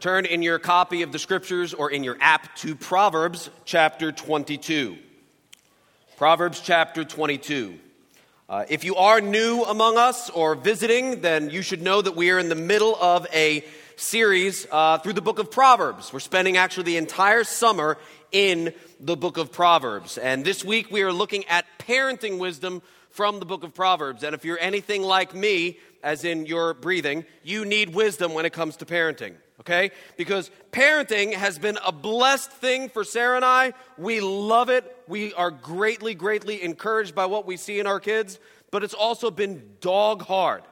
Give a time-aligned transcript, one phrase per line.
[0.00, 4.96] Turn in your copy of the scriptures or in your app to Proverbs chapter 22.
[6.16, 7.76] Proverbs chapter 22.
[8.48, 12.30] Uh, if you are new among us or visiting, then you should know that we
[12.30, 13.64] are in the middle of a
[13.96, 16.12] series uh, through the book of Proverbs.
[16.12, 17.98] We're spending actually the entire summer
[18.30, 20.16] in the book of Proverbs.
[20.16, 24.22] And this week we are looking at parenting wisdom from the book of Proverbs.
[24.22, 28.52] And if you're anything like me, as in your breathing, you need wisdom when it
[28.52, 29.90] comes to parenting, okay?
[30.16, 33.72] Because parenting has been a blessed thing for Sarah and I.
[33.96, 34.96] We love it.
[35.06, 38.38] We are greatly, greatly encouraged by what we see in our kids,
[38.70, 40.62] but it's also been dog hard.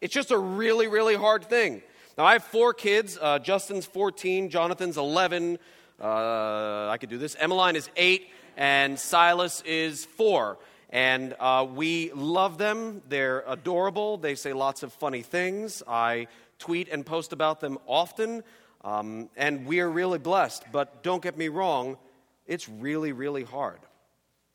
[0.00, 1.82] It's just a really, really hard thing.
[2.16, 3.18] Now, I have four kids.
[3.20, 5.58] Uh, Justin's 14, Jonathan's 11.
[6.00, 7.36] Uh, I could do this.
[7.38, 10.58] Emmeline is 8, and Silas is 4.
[10.90, 13.02] And uh, we love them.
[13.08, 14.16] They're adorable.
[14.16, 15.82] They say lots of funny things.
[15.86, 16.26] I
[16.60, 18.44] tweet and post about them often.
[18.82, 20.64] Um, and we are really blessed.
[20.70, 21.98] But don't get me wrong,
[22.46, 23.80] it's really, really hard.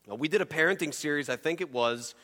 [0.08, 2.14] Now, we did a parenting series, I think it was,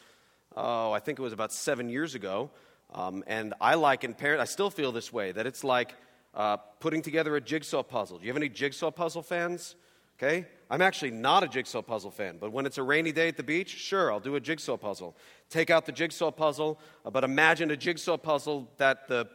[0.57, 2.51] oh, I think it was about seven years ago.
[2.95, 5.95] Um, and I like in parent, I still feel this way, that it's like
[6.35, 8.19] uh, putting together a jigsaw puzzle.
[8.19, 9.75] Do you have any jigsaw puzzle fans?
[10.19, 10.47] Okay?
[10.71, 13.43] I'm actually not a jigsaw puzzle fan, but when it's a rainy day at the
[13.43, 15.17] beach, sure, I'll do a jigsaw puzzle.
[15.51, 19.29] Take out the jigsaw puzzle, uh, but imagine a jigsaw puzzle that the,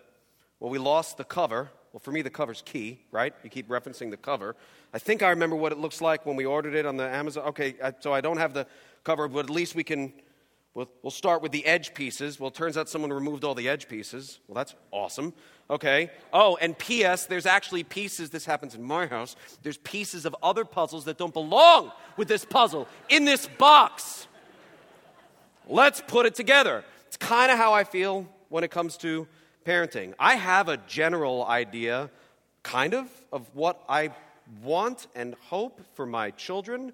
[0.59, 1.69] well, we lost the cover.
[1.93, 3.33] Well, for me, the cover's key, right?
[3.43, 4.55] You keep referencing the cover.
[4.93, 7.45] I think I remember what it looks like when we ordered it on the Amazon.
[7.47, 8.67] Okay, so I don't have the
[9.03, 10.13] cover, but at least we can
[10.77, 12.39] We'll, we'll, start with the edge pieces.
[12.39, 14.39] Well, turns out someone removed all the edge pieces.
[14.47, 15.33] Well, that's awesome.
[15.71, 16.11] Okay.
[16.31, 20.65] Oh, and P.S., there's actually pieces, this happens in my house, there's pieces of other
[20.65, 24.27] puzzles that don't belong with this puzzle in this box.
[25.67, 26.83] Let's put it together.
[27.07, 29.27] It's kind of how I feel when it comes to
[29.67, 30.13] parenting.
[30.17, 32.09] I have a general idea,
[32.63, 34.11] kind of, of what I
[34.63, 36.93] want and hope for my children,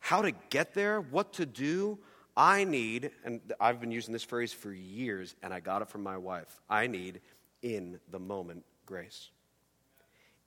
[0.00, 1.98] how to get there, what to do.
[2.36, 6.02] I need, and I've been using this phrase for years, and I got it from
[6.02, 7.20] my wife I need
[7.62, 9.30] in the moment grace.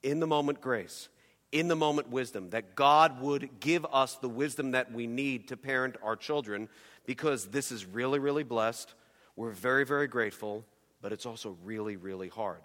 [0.04, 1.08] In the moment grace.
[1.54, 2.50] In the moment wisdom.
[2.50, 6.68] That God would give us the wisdom that we need to parent our children
[7.06, 8.94] because this is really, really blessed.
[9.36, 10.66] We're very, very grateful,
[11.02, 12.62] but it's also really, really hard.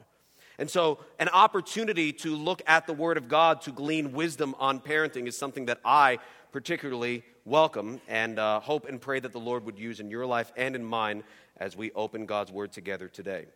[0.59, 4.81] And so, an opportunity to look at the Word of God to glean wisdom on
[4.81, 6.19] parenting is something that I
[6.51, 10.53] particularly welcome and uh, hope and pray that the Lord would use in your life
[10.57, 11.25] and in mine
[11.59, 13.47] as we open God's Word together today.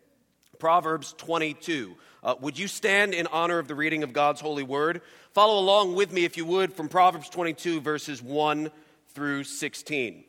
[0.59, 1.95] Proverbs 22.
[2.23, 5.01] Uh, would you stand in honor of the reading of God's holy word?
[5.33, 8.69] Follow along with me, if you would, from Proverbs 22, verses 1
[9.15, 10.23] through 16.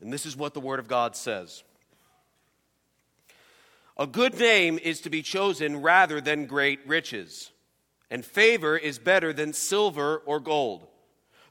[0.00, 1.62] And this is what the word of God says
[3.96, 7.50] A good name is to be chosen rather than great riches
[8.10, 10.86] and favor is better than silver or gold.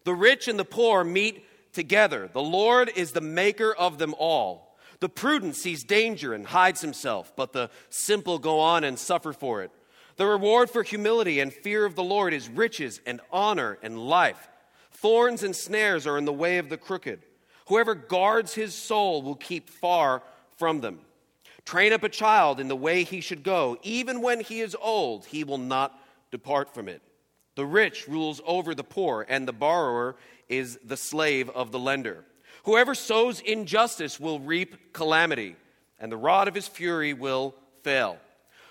[0.03, 2.29] The rich and the poor meet together.
[2.31, 4.77] The Lord is the maker of them all.
[4.99, 9.63] The prudent sees danger and hides himself, but the simple go on and suffer for
[9.63, 9.71] it.
[10.17, 14.49] The reward for humility and fear of the Lord is riches and honor and life.
[14.91, 17.21] Thorns and snares are in the way of the crooked.
[17.69, 20.23] Whoever guards his soul will keep far
[20.57, 20.99] from them.
[21.65, 23.77] Train up a child in the way he should go.
[23.83, 25.97] Even when he is old, he will not
[26.31, 27.01] depart from it.
[27.53, 30.15] The rich rules over the poor, and the borrower
[30.47, 32.25] is the slave of the lender.
[32.63, 35.55] Whoever sows injustice will reap calamity,
[35.99, 37.53] and the rod of his fury will
[37.83, 38.17] fail.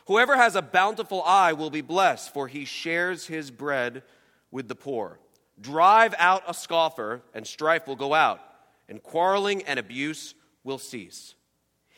[0.07, 4.03] Whoever has a bountiful eye will be blessed, for he shares his bread
[4.51, 5.21] with the poor.
[5.61, 8.41] Drive out a scoffer, and strife will go out,
[8.89, 10.35] and quarreling and abuse
[10.65, 11.35] will cease.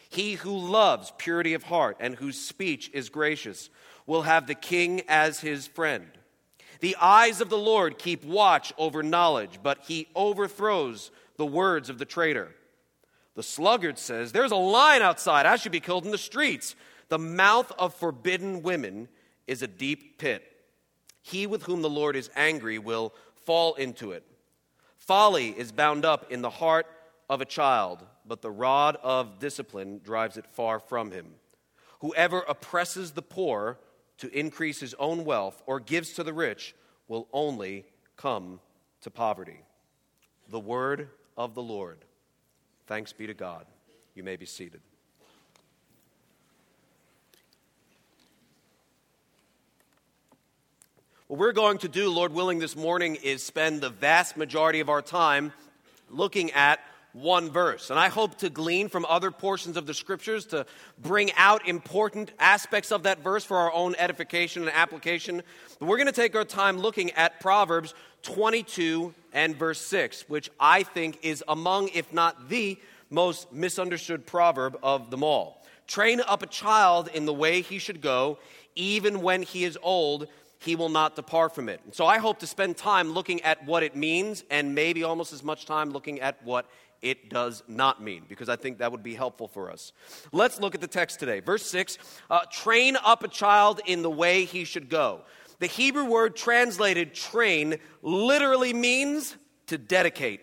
[0.08, 3.70] He who loves purity of heart and whose speech is gracious
[4.06, 6.06] will have the king as his friend.
[6.80, 11.98] The eyes of the Lord keep watch over knowledge, but he overthrows the words of
[11.98, 12.54] the traitor.
[13.36, 15.46] The sluggard says, There's a lion outside.
[15.46, 16.74] I should be killed in the streets.
[17.08, 19.08] The mouth of forbidden women
[19.46, 20.44] is a deep pit.
[21.22, 23.14] He with whom the Lord is angry will
[23.46, 24.24] fall into it.
[25.10, 26.86] Folly is bound up in the heart
[27.28, 31.26] of a child, but the rod of discipline drives it far from him.
[31.98, 33.80] Whoever oppresses the poor
[34.18, 36.76] to increase his own wealth or gives to the rich
[37.08, 37.86] will only
[38.16, 38.60] come
[39.00, 39.64] to poverty.
[40.48, 41.98] The word of the Lord.
[42.86, 43.66] Thanks be to God.
[44.14, 44.80] You may be seated.
[51.30, 54.88] What we're going to do, Lord willing, this morning is spend the vast majority of
[54.88, 55.52] our time
[56.08, 56.80] looking at
[57.12, 57.88] one verse.
[57.90, 60.66] And I hope to glean from other portions of the scriptures to
[60.98, 65.42] bring out important aspects of that verse for our own edification and application.
[65.78, 70.50] But we're going to take our time looking at Proverbs 22 and verse 6, which
[70.58, 72.76] I think is among, if not the
[73.08, 75.64] most misunderstood proverb of them all.
[75.86, 78.38] Train up a child in the way he should go,
[78.74, 80.26] even when he is old,
[80.60, 81.80] he will not depart from it.
[81.92, 85.42] So I hope to spend time looking at what it means and maybe almost as
[85.42, 86.66] much time looking at what
[87.00, 89.92] it does not mean, because I think that would be helpful for us.
[90.32, 91.40] Let's look at the text today.
[91.40, 91.96] Verse 6
[92.28, 95.22] uh, train up a child in the way he should go.
[95.60, 99.36] The Hebrew word translated train literally means
[99.68, 100.42] to dedicate.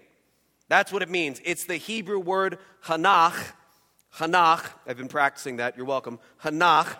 [0.67, 1.39] That's what it means.
[1.45, 3.35] It's the Hebrew word hanach.
[4.15, 4.65] Hanach.
[4.87, 5.77] I've been practicing that.
[5.77, 6.19] You're welcome.
[6.43, 6.95] Hanach.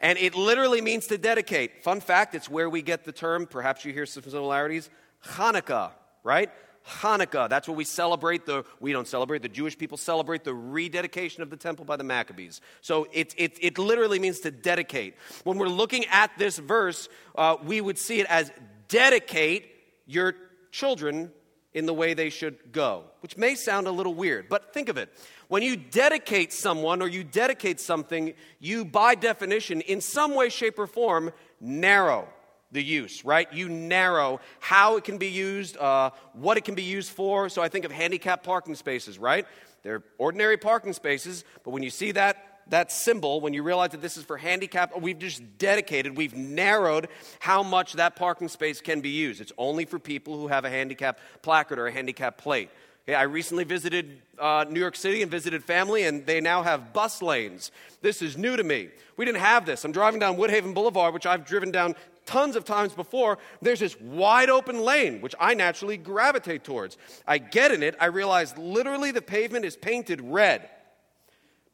[0.00, 1.82] And it literally means to dedicate.
[1.82, 4.90] Fun fact, it's where we get the term, perhaps you hear some similarities,
[5.24, 6.50] Hanukkah, right?
[6.86, 7.48] Hanukkah.
[7.48, 8.46] That's what we celebrate.
[8.46, 9.42] The we don't celebrate.
[9.42, 12.60] The Jewish people celebrate the rededication of the temple by the Maccabees.
[12.80, 15.16] So it it, it literally means to dedicate.
[15.42, 18.52] When we're looking at this verse, uh, we would see it as
[18.88, 19.68] dedicate
[20.06, 20.34] your
[20.70, 21.32] children
[21.76, 24.96] in the way they should go, which may sound a little weird, but think of
[24.96, 25.10] it.
[25.48, 30.78] When you dedicate someone or you dedicate something, you, by definition, in some way, shape,
[30.78, 32.28] or form, narrow
[32.72, 33.52] the use, right?
[33.52, 37.50] You narrow how it can be used, uh, what it can be used for.
[37.50, 39.46] So I think of handicap parking spaces, right?
[39.82, 44.02] They're ordinary parking spaces, but when you see that, that symbol, when you realize that
[44.02, 47.08] this is for handicap, we've just dedicated, we've narrowed
[47.38, 49.40] how much that parking space can be used.
[49.40, 52.70] It's only for people who have a handicap placard or a handicap plate.
[53.08, 56.92] Okay, I recently visited uh, New York City and visited family, and they now have
[56.92, 57.70] bus lanes.
[58.02, 58.88] This is new to me.
[59.16, 59.84] We didn't have this.
[59.84, 61.94] I'm driving down Woodhaven Boulevard, which I've driven down
[62.26, 66.98] tons of times before, there's this wide open lane, which I naturally gravitate towards.
[67.26, 70.68] I get in it, I realize literally the pavement is painted red.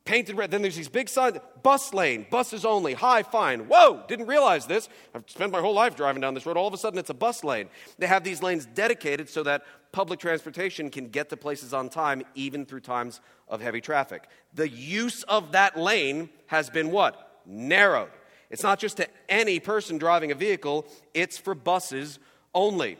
[0.04, 0.50] Painted red.
[0.50, 3.60] Then there's these big signs bus lane, buses only, high fine.
[3.68, 4.88] Whoa, didn't realize this.
[5.14, 6.56] I've spent my whole life driving down this road.
[6.56, 7.68] All of a sudden, it's a bus lane.
[7.98, 9.62] They have these lanes dedicated so that
[9.92, 14.24] public transportation can get to places on time, even through times of heavy traffic.
[14.54, 17.40] The use of that lane has been what?
[17.46, 18.10] Narrowed.
[18.50, 22.18] It's not just to any person driving a vehicle, it's for buses
[22.54, 22.98] only.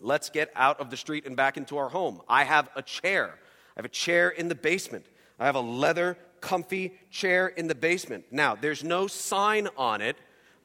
[0.00, 2.20] Let's get out of the street and back into our home.
[2.28, 3.34] I have a chair.
[3.76, 5.06] I have a chair in the basement.
[5.38, 8.24] I have a leather, comfy chair in the basement.
[8.30, 10.16] Now, there's no sign on it,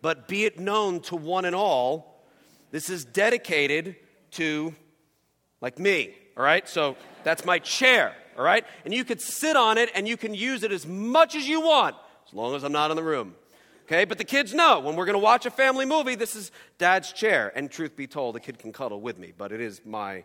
[0.01, 2.23] but be it known to one and all,
[2.71, 3.95] this is dedicated
[4.31, 4.73] to,
[5.59, 6.67] like me, all right?
[6.67, 8.65] So that's my chair, all right?
[8.85, 11.61] And you could sit on it and you can use it as much as you
[11.61, 11.95] want,
[12.27, 13.35] as long as I'm not in the room.
[13.85, 16.51] Okay, but the kids know when we're going to watch a family movie, this is
[16.77, 17.51] dad's chair.
[17.55, 20.23] And truth be told, the kid can cuddle with me, but it is my.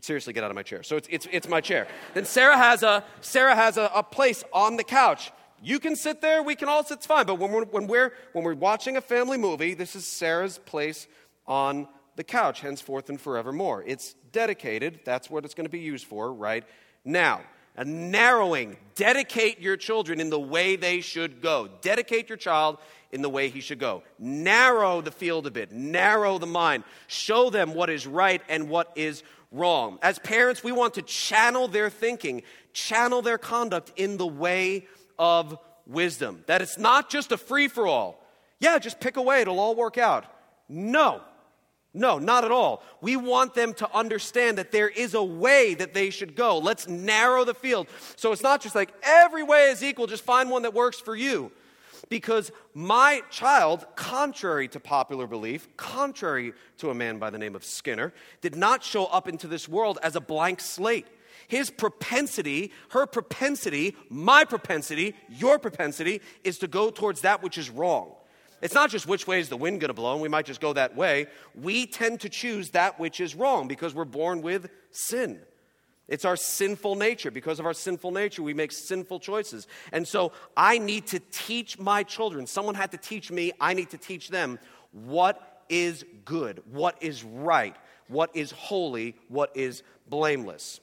[0.00, 0.82] But seriously, get out of my chair.
[0.82, 1.86] So it's, it's, it's my chair.
[2.14, 5.30] Then Sarah has, a, Sarah has a, a place on the couch.
[5.62, 7.26] You can sit there, we can all sit, it's fine.
[7.26, 11.06] But when we're, when, we're, when we're watching a family movie, this is Sarah's place
[11.46, 11.86] on
[12.16, 13.84] the couch, henceforth and forevermore.
[13.86, 16.64] It's dedicated, that's what it's going to be used for right
[17.04, 17.42] now
[17.76, 18.76] a narrowing.
[18.94, 21.68] Dedicate your children in the way they should go.
[21.80, 22.78] Dedicate your child
[23.12, 24.02] in the way he should go.
[24.18, 26.84] Narrow the field a bit, narrow the mind.
[27.06, 29.98] Show them what is right and what is wrong.
[30.02, 32.42] As parents, we want to channel their thinking,
[32.72, 34.86] channel their conduct in the way
[35.18, 36.44] of wisdom.
[36.46, 38.24] That it's not just a free for all.
[38.58, 40.24] Yeah, just pick away, it'll all work out.
[40.68, 41.22] No.
[41.92, 42.84] No, not at all.
[43.00, 46.58] We want them to understand that there is a way that they should go.
[46.58, 47.88] Let's narrow the field.
[48.14, 51.16] So it's not just like every way is equal, just find one that works for
[51.16, 51.50] you.
[52.10, 57.64] Because my child, contrary to popular belief, contrary to a man by the name of
[57.64, 58.12] Skinner,
[58.42, 61.06] did not show up into this world as a blank slate.
[61.46, 67.70] His propensity, her propensity, my propensity, your propensity is to go towards that which is
[67.70, 68.12] wrong.
[68.60, 70.60] It's not just which way is the wind going to blow, and we might just
[70.60, 71.28] go that way.
[71.54, 75.40] We tend to choose that which is wrong because we're born with sin.
[76.10, 77.30] It's our sinful nature.
[77.30, 79.66] Because of our sinful nature, we make sinful choices.
[79.92, 82.46] And so I need to teach my children.
[82.46, 84.58] Someone had to teach me, I need to teach them
[84.92, 87.76] what is good, what is right,
[88.08, 90.80] what is holy, what is blameless.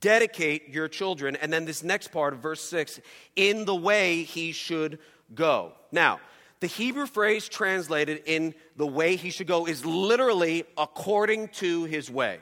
[0.00, 3.00] Dedicate your children, and then this next part of verse 6
[3.36, 4.98] in the way he should
[5.34, 5.72] go.
[5.92, 6.20] Now,
[6.58, 12.10] the Hebrew phrase translated in the way he should go is literally according to his
[12.10, 12.40] way.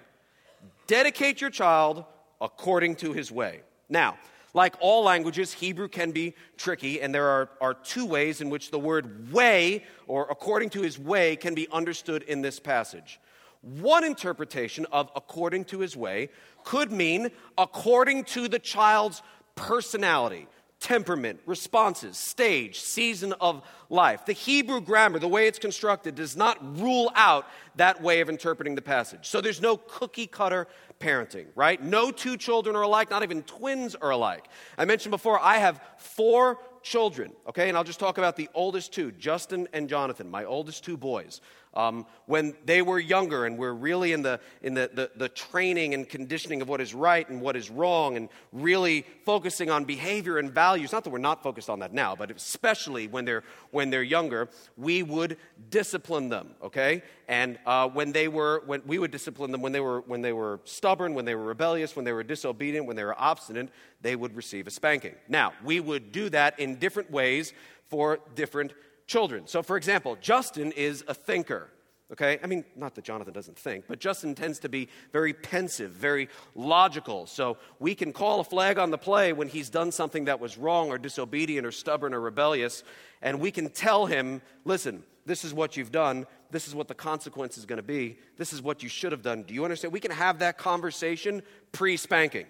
[0.88, 2.04] Dedicate your child
[2.40, 3.60] according to his way.
[3.88, 4.18] Now,
[4.54, 8.70] like all languages, Hebrew can be tricky, and there are, are two ways in which
[8.70, 13.20] the word way, or according to his way, can be understood in this passage.
[13.60, 16.30] One interpretation of according to his way
[16.64, 19.22] could mean according to the child's
[19.56, 20.46] personality,
[20.80, 24.24] temperament, responses, stage, season of life.
[24.26, 28.74] The Hebrew grammar, the way it's constructed, does not rule out that way of interpreting
[28.74, 29.26] the passage.
[29.26, 30.68] So there's no cookie cutter
[31.00, 31.82] parenting, right?
[31.82, 34.46] No two children are alike, not even twins are alike.
[34.76, 37.68] I mentioned before, I have four children, okay?
[37.68, 41.40] And I'll just talk about the oldest two, Justin and Jonathan, my oldest two boys.
[41.78, 45.94] Um, when they were younger and we're really in, the, in the, the, the, training
[45.94, 50.38] and conditioning of what is right and what is wrong and really focusing on behavior
[50.38, 53.90] and values, not that we're not focused on that now, but especially when they're, when
[53.90, 55.36] they're younger, we would
[55.70, 57.00] discipline them, okay?
[57.28, 60.32] And uh, when they were, when we would discipline them when they, were, when they
[60.32, 63.68] were stubborn, when they were rebellious, when they were disobedient, when they were obstinate,
[64.02, 65.14] they would receive a spanking.
[65.28, 67.52] Now, we would do that in different ways
[67.88, 68.72] for different
[69.08, 69.48] children.
[69.48, 71.68] So, for example, Justin is a thinker.
[72.12, 72.38] Okay?
[72.42, 76.28] I mean, not that Jonathan doesn't think, but Justin tends to be very pensive, very
[76.54, 77.26] logical.
[77.26, 80.56] So we can call a flag on the play when he's done something that was
[80.56, 82.84] wrong or disobedient or stubborn or rebellious,
[83.20, 86.26] and we can tell him, listen, this is what you've done.
[86.50, 88.18] This is what the consequence is going to be.
[88.38, 89.42] This is what you should have done.
[89.42, 89.92] Do you understand?
[89.92, 92.46] We can have that conversation pre spanking.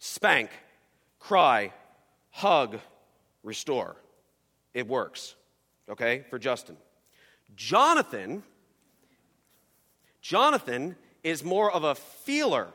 [0.00, 0.50] Spank,
[1.20, 1.72] cry,
[2.30, 2.80] hug,
[3.44, 3.96] restore.
[4.74, 5.36] It works,
[5.88, 6.76] okay, for Justin.
[7.56, 8.42] Jonathan,
[10.20, 12.68] Jonathan is more of a feeler.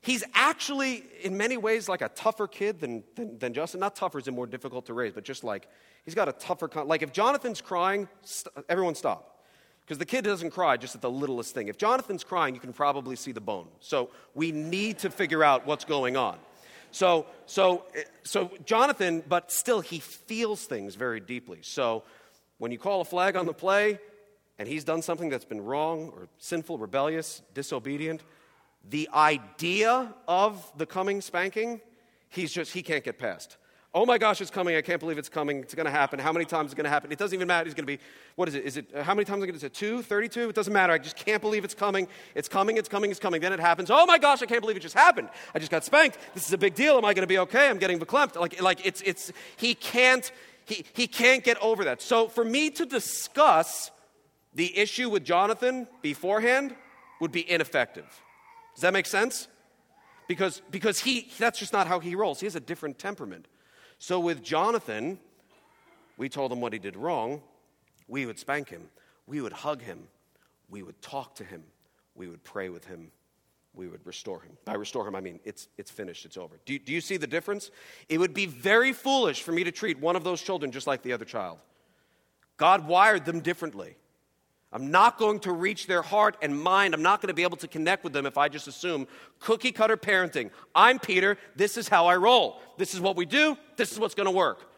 [0.00, 3.80] He's actually, in many ways, like a tougher kid than, than, than Justin.
[3.80, 5.68] Not tougher is more difficult to raise, but just like
[6.04, 9.42] he's got a tougher, con- like if Jonathan's crying, st- everyone stop.
[9.80, 11.68] Because the kid doesn't cry just at the littlest thing.
[11.68, 13.68] If Jonathan's crying, you can probably see the bone.
[13.80, 16.38] So we need to figure out what's going on.
[16.96, 17.84] So, so,
[18.22, 21.58] so Jonathan, but still, he feels things very deeply.
[21.60, 22.04] So
[22.56, 23.98] when you call a flag on the play
[24.58, 28.22] and he's done something that's been wrong or sinful, rebellious, disobedient,
[28.88, 31.82] the idea of the coming spanking,
[32.30, 33.58] he's just, he can't get past.
[33.96, 34.76] Oh my gosh, it's coming.
[34.76, 35.60] I can't believe it's coming.
[35.60, 36.18] It's going to happen.
[36.18, 37.10] How many times is it going to happen?
[37.10, 37.64] It doesn't even matter.
[37.64, 37.98] He's going to be,
[38.34, 38.62] what is it?
[38.66, 40.50] Is it, uh, how many times is it two, 32?
[40.50, 40.92] It doesn't matter.
[40.92, 42.06] I just can't believe it's coming.
[42.34, 43.40] It's coming, it's coming, it's coming.
[43.40, 43.90] Then it happens.
[43.90, 45.30] Oh my gosh, I can't believe it just happened.
[45.54, 46.18] I just got spanked.
[46.34, 46.98] This is a big deal.
[46.98, 47.70] Am I going to be okay?
[47.70, 48.38] I'm getting verklempt.
[48.38, 50.30] Like, like it's, it's, he can't,
[50.66, 52.02] he, he can't get over that.
[52.02, 53.90] So for me to discuss
[54.54, 56.76] the issue with Jonathan beforehand
[57.18, 58.04] would be ineffective.
[58.74, 59.48] Does that make sense?
[60.28, 62.40] Because, because he, that's just not how he rolls.
[62.40, 63.46] He has a different temperament.
[63.98, 65.18] So with Jonathan,
[66.16, 67.42] we told him what he did wrong.
[68.08, 68.88] We would spank him.
[69.26, 70.08] We would hug him.
[70.68, 71.62] We would talk to him.
[72.14, 73.10] We would pray with him.
[73.74, 74.56] We would restore him.
[74.64, 76.58] By restore him, I mean it's, it's finished, it's over.
[76.64, 77.70] Do, do you see the difference?
[78.08, 81.02] It would be very foolish for me to treat one of those children just like
[81.02, 81.58] the other child.
[82.56, 83.96] God wired them differently.
[84.72, 86.92] I'm not going to reach their heart and mind.
[86.92, 89.06] I'm not going to be able to connect with them if I just assume
[89.38, 90.50] cookie cutter parenting.
[90.74, 91.38] I'm Peter.
[91.54, 92.60] This is how I roll.
[92.76, 93.56] This is what we do.
[93.76, 94.70] This is what's going to work.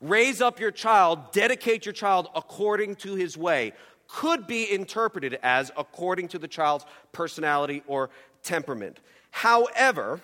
[0.00, 3.72] Raise up your child, dedicate your child according to his way,
[4.08, 8.10] could be interpreted as according to the child's personality or
[8.42, 8.98] temperament.
[9.30, 10.20] However,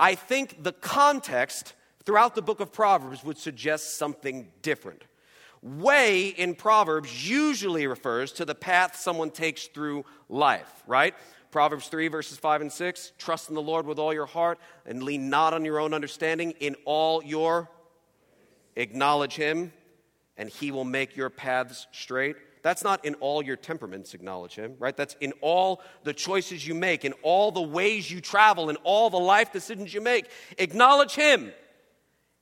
[0.00, 1.74] I think the context
[2.04, 5.02] throughout the book of Proverbs would suggest something different.
[5.62, 11.14] Way in Proverbs usually refers to the path someone takes through life, right?
[11.50, 15.02] Proverbs 3, verses 5 and 6 Trust in the Lord with all your heart and
[15.02, 16.52] lean not on your own understanding.
[16.60, 17.68] In all your
[18.76, 19.72] acknowledge Him,
[20.36, 22.36] and He will make your paths straight.
[22.62, 24.96] That's not in all your temperaments, acknowledge Him, right?
[24.96, 29.10] That's in all the choices you make, in all the ways you travel, in all
[29.10, 30.28] the life decisions you make.
[30.58, 31.52] Acknowledge Him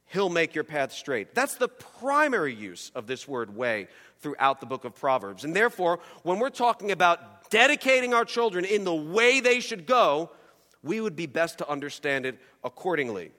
[0.06, 1.34] He'll make your path straight.
[1.34, 3.88] That's the primary use of this word way
[4.20, 5.44] throughout the book of Proverbs.
[5.44, 10.30] And therefore, when we're talking about dedicating our children in the way they should go,
[10.82, 13.32] we would be best to understand it accordingly.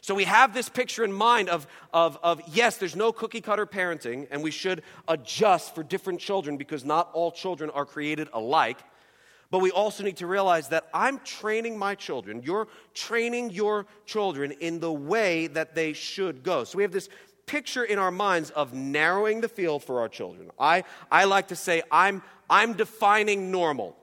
[0.00, 3.64] So we have this picture in mind of, of, of yes, there's no cookie cutter
[3.64, 8.78] parenting, and we should adjust for different children because not all children are created alike.
[9.54, 14.50] But we also need to realize that I'm training my children, you're training your children
[14.50, 16.64] in the way that they should go.
[16.64, 17.08] So we have this
[17.46, 20.50] picture in our minds of narrowing the field for our children.
[20.58, 22.20] I, I like to say, I'm,
[22.50, 23.96] I'm defining normal.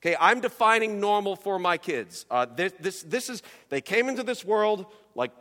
[0.00, 2.24] Okay, I'm defining normal for my kids.
[2.30, 5.32] Uh, this, this, this is, they came into this world like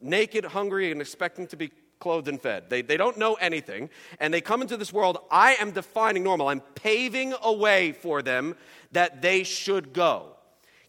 [0.00, 1.70] naked, hungry, and expecting to be
[2.04, 2.68] clothed and fed.
[2.68, 3.88] They, they don't know anything,
[4.20, 5.16] and they come into this world.
[5.30, 6.48] I am defining normal.
[6.48, 8.56] I'm paving a way for them
[8.92, 10.36] that they should go.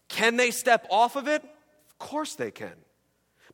[0.10, 1.42] Can they step off of it?
[1.42, 2.76] Of course they can.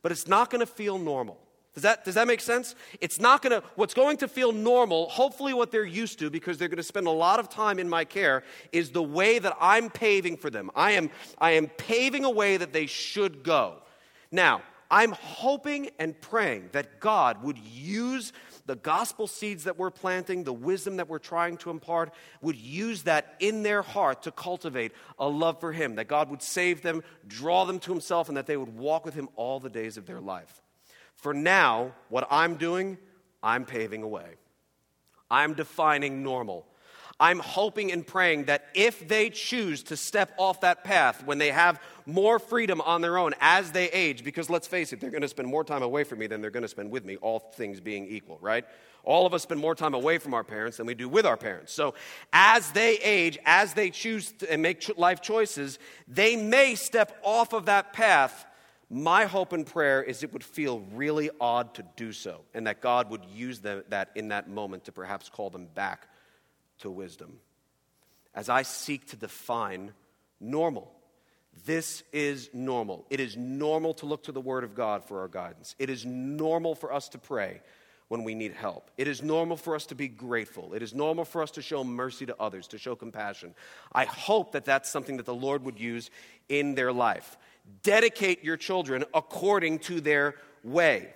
[0.02, 1.38] But it's not going to feel normal.
[1.74, 2.74] Does that, does that make sense?
[3.00, 6.58] It's not going to, what's going to feel normal, hopefully what they're used to, because
[6.58, 8.42] they're going to spend a lot of time in my care,
[8.72, 10.68] is the way that I'm paving for them.
[10.74, 13.76] I am, I am paving a way that they should go.
[14.32, 18.34] Now, I'm hoping and praying that God would use
[18.66, 23.04] the gospel seeds that we're planting, the wisdom that we're trying to impart, would use
[23.04, 27.02] that in their heart to cultivate a love for Him, that God would save them,
[27.26, 30.04] draw them to Himself, and that they would walk with Him all the days of
[30.04, 30.60] their life.
[31.14, 32.98] For now, what I'm doing,
[33.42, 34.34] I'm paving a way.
[35.30, 36.66] I'm defining normal.
[37.20, 41.50] I'm hoping and praying that if they choose to step off that path when they
[41.50, 45.22] have more freedom on their own as they age, because let's face it, they're going
[45.22, 47.38] to spend more time away from me than they're going to spend with me, all
[47.38, 48.64] things being equal, right?
[49.04, 51.36] All of us spend more time away from our parents than we do with our
[51.36, 51.72] parents.
[51.72, 51.94] So
[52.32, 55.78] as they age, as they choose to, and make life choices,
[56.08, 58.46] they may step off of that path
[58.92, 62.82] my hope and prayer is it would feel really odd to do so, and that
[62.82, 66.08] God would use them, that in that moment to perhaps call them back
[66.78, 67.38] to wisdom.
[68.34, 69.92] As I seek to define
[70.40, 70.92] normal,
[71.66, 73.04] this is normal.
[73.10, 75.74] It is normal to look to the Word of God for our guidance.
[75.78, 77.60] It is normal for us to pray
[78.08, 78.90] when we need help.
[78.98, 80.74] It is normal for us to be grateful.
[80.74, 83.54] It is normal for us to show mercy to others, to show compassion.
[83.92, 86.10] I hope that that's something that the Lord would use
[86.48, 87.36] in their life.
[87.82, 91.14] Dedicate your children according to their way.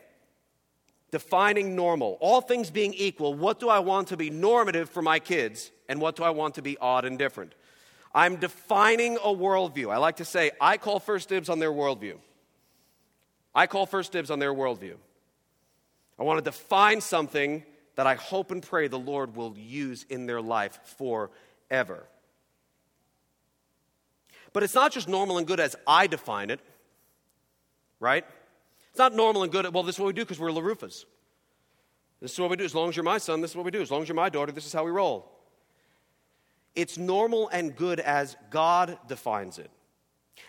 [1.17, 2.19] Defining normal.
[2.21, 5.99] All things being equal, what do I want to be normative for my kids, and
[5.99, 7.55] what do I want to be odd and different?
[8.15, 9.91] I'm defining a worldview.
[9.91, 12.19] I like to say, I call first dibs on their worldview.
[13.55, 14.97] I call first dibs on their worldview.
[16.19, 20.27] I want to define something that I hope and pray the Lord will use in
[20.27, 22.07] their life forever.
[24.53, 26.61] But it's not just normal and good as I define it,
[28.01, 28.27] right?
[28.97, 29.71] It's not normal and good.
[29.75, 31.05] Well, this is what we do because we're LaRufas.
[32.23, 32.65] This is what we do.
[32.65, 33.83] As long as you're my son, this is what we do.
[33.83, 35.31] As long as you're my daughter, this is how we roll.
[36.75, 39.71] It's normal and good as God defines it.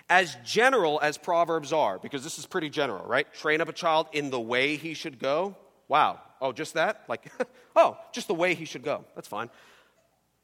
[0.10, 3.28] As general as Proverbs are, because this is pretty general, right?
[3.34, 5.58] Train up a child in the way he should go.
[5.90, 6.22] Wow.
[6.40, 7.04] Oh, just that?
[7.10, 7.30] Like,
[7.76, 9.04] oh, just the way he should go.
[9.14, 9.50] That's fine.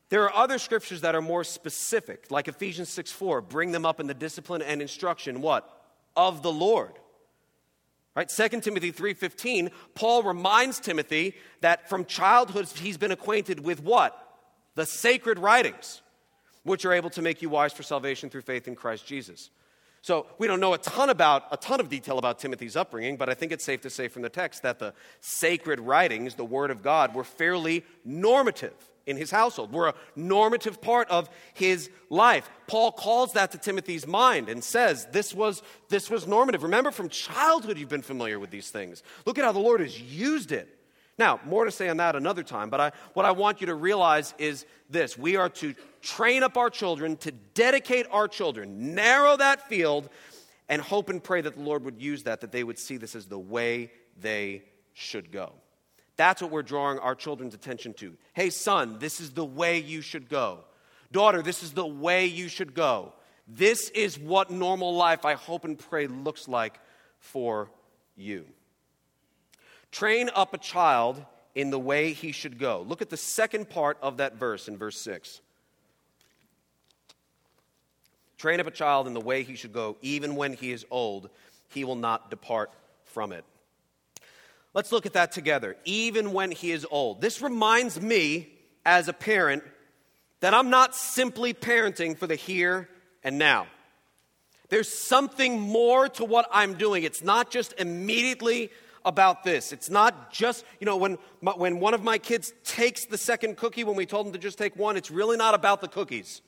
[0.10, 4.02] There are other scriptures that are more specific, like Ephesians 6 4, bring them up
[4.02, 5.86] in the discipline and instruction, what?
[6.18, 7.00] Of the Lord.
[8.16, 8.30] Right?
[8.30, 14.18] 2 Timothy 3:15, Paul reminds Timothy that from childhood he's been acquainted with what?
[14.76, 16.02] The sacred writings,
[16.64, 19.50] which are able to make you wise for salvation through faith in Christ Jesus.
[20.04, 23.30] So we don't know a ton about a ton of detail about Timothy's upbringing, but
[23.30, 26.72] I think it's safe to say from the text that the sacred writings, the word
[26.72, 28.74] of God, were fairly normative
[29.06, 29.72] in his household.
[29.72, 32.50] We're a normative part of his life.
[32.68, 36.64] Paul calls that to Timothy's mind and says, this was, this was normative.
[36.64, 39.04] Remember, from childhood, you've been familiar with these things.
[39.26, 40.68] Look at how the Lord has used it.
[41.18, 43.76] Now, more to say on that another time, but I, what I want you to
[43.76, 49.38] realize is this we are to train up our children, to dedicate our children, narrow
[49.38, 50.10] that field,
[50.68, 53.16] and hope and pray that the Lord would use that, that they would see this
[53.16, 55.54] as the way they should go.
[56.16, 58.16] That's what we're drawing our children's attention to.
[58.34, 60.60] Hey, son, this is the way you should go.
[61.12, 63.14] Daughter, this is the way you should go.
[63.48, 66.80] This is what normal life, I hope and pray, looks like
[67.20, 67.70] for
[68.16, 68.46] you.
[69.94, 72.84] Train up a child in the way he should go.
[72.88, 75.40] Look at the second part of that verse in verse 6.
[78.40, 81.30] Train up a child in the way he should go, even when he is old,
[81.70, 82.72] he will not depart
[83.06, 83.46] from it.
[84.74, 85.78] Let's look at that together.
[85.86, 87.22] Even when he is old.
[87.22, 88.50] This reminds me,
[88.84, 89.64] as a parent,
[90.40, 92.90] that I'm not simply parenting for the here
[93.24, 93.68] and now.
[94.70, 97.04] There's something more to what I'm doing.
[97.04, 98.72] It's not just immediately
[99.06, 99.72] about this.
[99.72, 103.84] It's not just, you know, when, when one of my kids takes the second cookie
[103.84, 106.42] when we told them to just take one, it's really not about the cookies,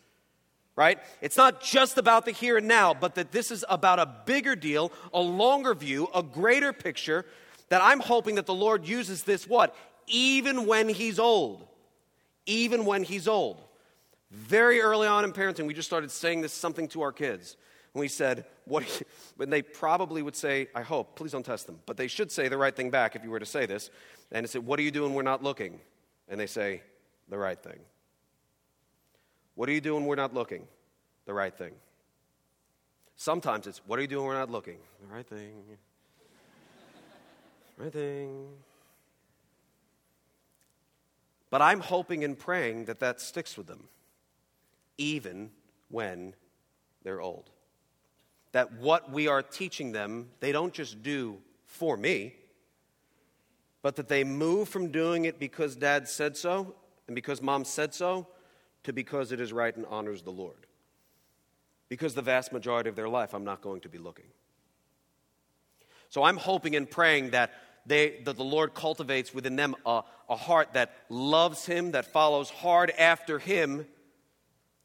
[0.75, 0.99] right?
[1.21, 4.55] It's not just about the here and now, but that this is about a bigger
[4.55, 7.25] deal, a longer view, a greater picture
[7.69, 9.75] that I'm hoping that the Lord uses this what?
[10.07, 11.67] Even when he's old.
[12.45, 13.61] Even when he's old.
[14.31, 17.57] Very early on in parenting, we just started saying this something to our kids.
[17.95, 18.83] And we said, what
[19.37, 22.49] when they probably would say, I hope, please don't test them, but they should say
[22.49, 23.89] the right thing back if you were to say this.
[24.33, 25.13] And it said, What are you doing?
[25.13, 25.79] We're not looking.
[26.27, 26.81] And they say,
[27.29, 27.79] The right thing.
[29.55, 30.05] What are you doing?
[30.05, 30.67] We're not looking.
[31.25, 31.71] The right thing.
[33.15, 34.25] Sometimes it's, What are you doing?
[34.25, 34.79] We're not looking.
[35.01, 35.63] The right thing.
[37.77, 38.47] Right thing.
[41.49, 43.87] But I'm hoping and praying that that sticks with them,
[44.97, 45.51] even
[45.89, 46.35] when
[47.03, 47.51] they're old.
[48.55, 52.35] That what we are teaching them, they don't just do for me,
[53.81, 56.73] but that they move from doing it because dad said so
[57.05, 58.27] and because mom said so
[58.83, 60.67] to because it is right and honors the Lord.
[61.89, 64.27] Because the vast majority of their life, I'm not going to be looking.
[66.07, 67.51] So I'm hoping and praying that,
[67.85, 72.49] they, that the Lord cultivates within them a, a heart that loves Him, that follows
[72.49, 73.85] hard after Him,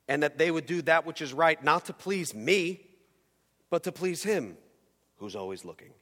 [0.09, 2.88] and that they would do that which is right, not to please me,
[3.70, 4.56] but to please Him
[5.16, 5.92] who's always looking,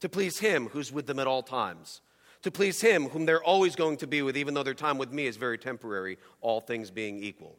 [0.00, 2.00] to please Him who's with them at all times,
[2.42, 5.12] to please Him whom they're always going to be with, even though their time with
[5.12, 7.56] me is very temporary, all things being equal.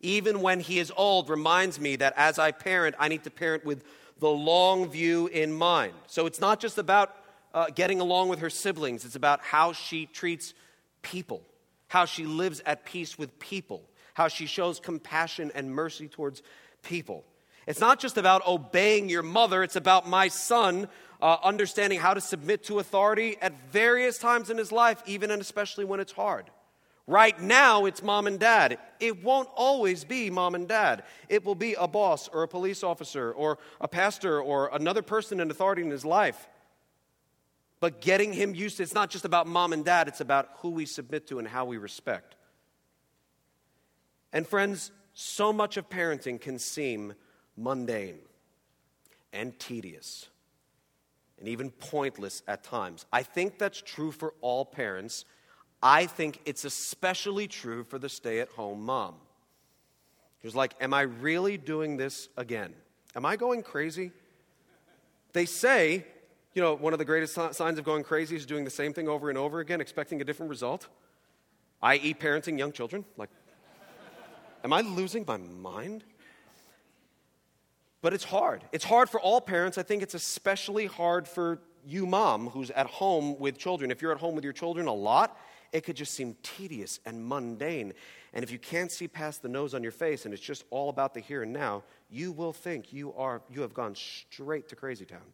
[0.00, 3.64] Even when He is old, reminds me that as I parent, I need to parent
[3.64, 3.84] with
[4.18, 5.92] the long view in mind.
[6.06, 7.14] So it's not just about
[7.52, 10.54] uh, getting along with her siblings, it's about how she treats
[11.02, 11.42] people,
[11.88, 13.82] how she lives at peace with people,
[14.14, 16.42] how she shows compassion and mercy towards
[16.84, 17.24] people.
[17.66, 20.88] It's not just about obeying your mother, it's about my son
[21.20, 25.40] uh, understanding how to submit to authority at various times in his life, even and
[25.40, 26.50] especially when it's hard.
[27.06, 28.78] Right now, it's mom and dad.
[28.98, 31.04] It won't always be mom and dad.
[31.28, 35.40] It will be a boss or a police officer or a pastor or another person
[35.40, 36.48] in authority in his life.
[37.80, 40.70] But getting him used to it's not just about mom and dad, it's about who
[40.70, 42.36] we submit to and how we respect.
[44.32, 47.14] And friends, so much of parenting can seem
[47.56, 48.18] mundane
[49.32, 50.28] and tedious
[51.38, 53.06] and even pointless at times.
[53.12, 55.24] I think that's true for all parents
[55.84, 59.16] I think it's especially true for the stay at home mom.
[60.40, 62.72] Who's like, Am I really doing this again?
[63.14, 64.10] Am I going crazy?
[65.34, 66.06] They say,
[66.54, 69.08] you know, one of the greatest signs of going crazy is doing the same thing
[69.08, 70.88] over and over again, expecting a different result,
[71.82, 73.04] i.e., parenting young children.
[73.18, 73.28] Like,
[74.64, 76.02] am I losing my mind?
[78.02, 78.64] But it's hard.
[78.72, 79.78] It's hard for all parents.
[79.78, 83.90] I think it's especially hard for you, mom, who's at home with children.
[83.90, 85.38] If you're at home with your children a lot,
[85.72, 87.92] it could just seem tedious and mundane.
[88.32, 90.88] And if you can't see past the nose on your face and it's just all
[90.88, 94.76] about the here and now, you will think you, are, you have gone straight to
[94.76, 95.32] crazy town.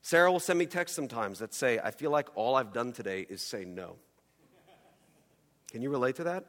[0.00, 3.26] Sarah will send me texts sometimes that say, I feel like all I've done today
[3.28, 3.96] is say no.
[5.72, 6.44] Can you relate to that?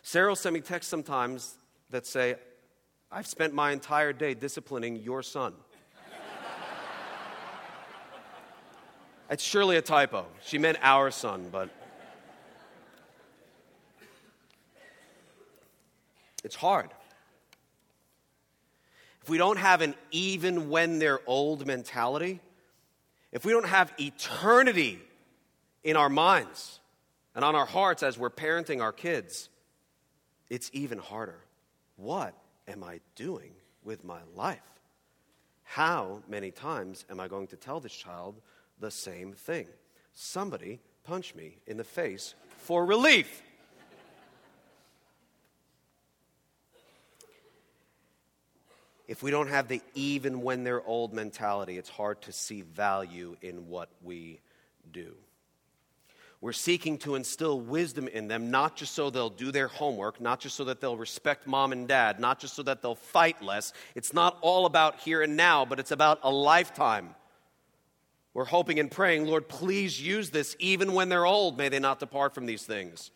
[0.00, 1.58] Sarah will send me texts sometimes
[1.90, 2.36] that say,
[3.12, 5.52] I've spent my entire day disciplining your son.
[9.28, 10.24] It's surely a typo.
[10.42, 11.68] She meant our son, but.
[16.44, 16.90] It's hard.
[19.20, 22.40] If we don't have an even when they're old mentality,
[23.32, 25.00] if we don't have eternity
[25.82, 26.78] in our minds
[27.36, 29.48] and on our hearts as we're parenting our kids,
[30.50, 31.38] it's even harder.
[31.94, 32.34] What
[32.66, 33.52] am I doing
[33.84, 34.58] with my life?
[35.62, 38.40] How many times am I going to tell this child
[38.78, 39.66] the same thing.
[40.12, 43.42] Somebody punch me in the face for relief.
[49.08, 53.36] if we don't have the even when they're old mentality, it's hard to see value
[53.40, 54.40] in what we
[54.92, 55.14] do.
[56.46, 60.38] We're seeking to instill wisdom in them, not just so they'll do their homework, not
[60.38, 63.72] just so that they'll respect mom and dad, not just so that they'll fight less.
[63.96, 67.16] It's not all about here and now, but it's about a lifetime.
[68.32, 71.58] We're hoping and praying, Lord, please use this even when they're old.
[71.58, 73.10] May they not depart from these things.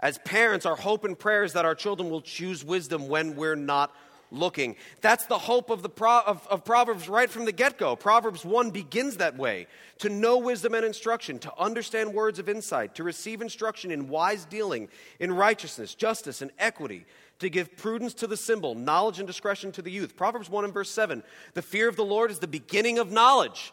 [0.00, 3.54] As parents, our hope and prayer is that our children will choose wisdom when we're
[3.54, 3.94] not
[4.30, 4.76] looking.
[5.00, 7.96] That's the hope of, the Pro- of, of Proverbs right from the get go.
[7.96, 9.66] Proverbs 1 begins that way
[9.98, 14.44] to know wisdom and instruction, to understand words of insight, to receive instruction in wise
[14.44, 14.88] dealing,
[15.18, 17.06] in righteousness, justice, and equity,
[17.38, 20.16] to give prudence to the simple, knowledge and discretion to the youth.
[20.16, 21.22] Proverbs 1 and verse 7
[21.54, 23.72] The fear of the Lord is the beginning of knowledge.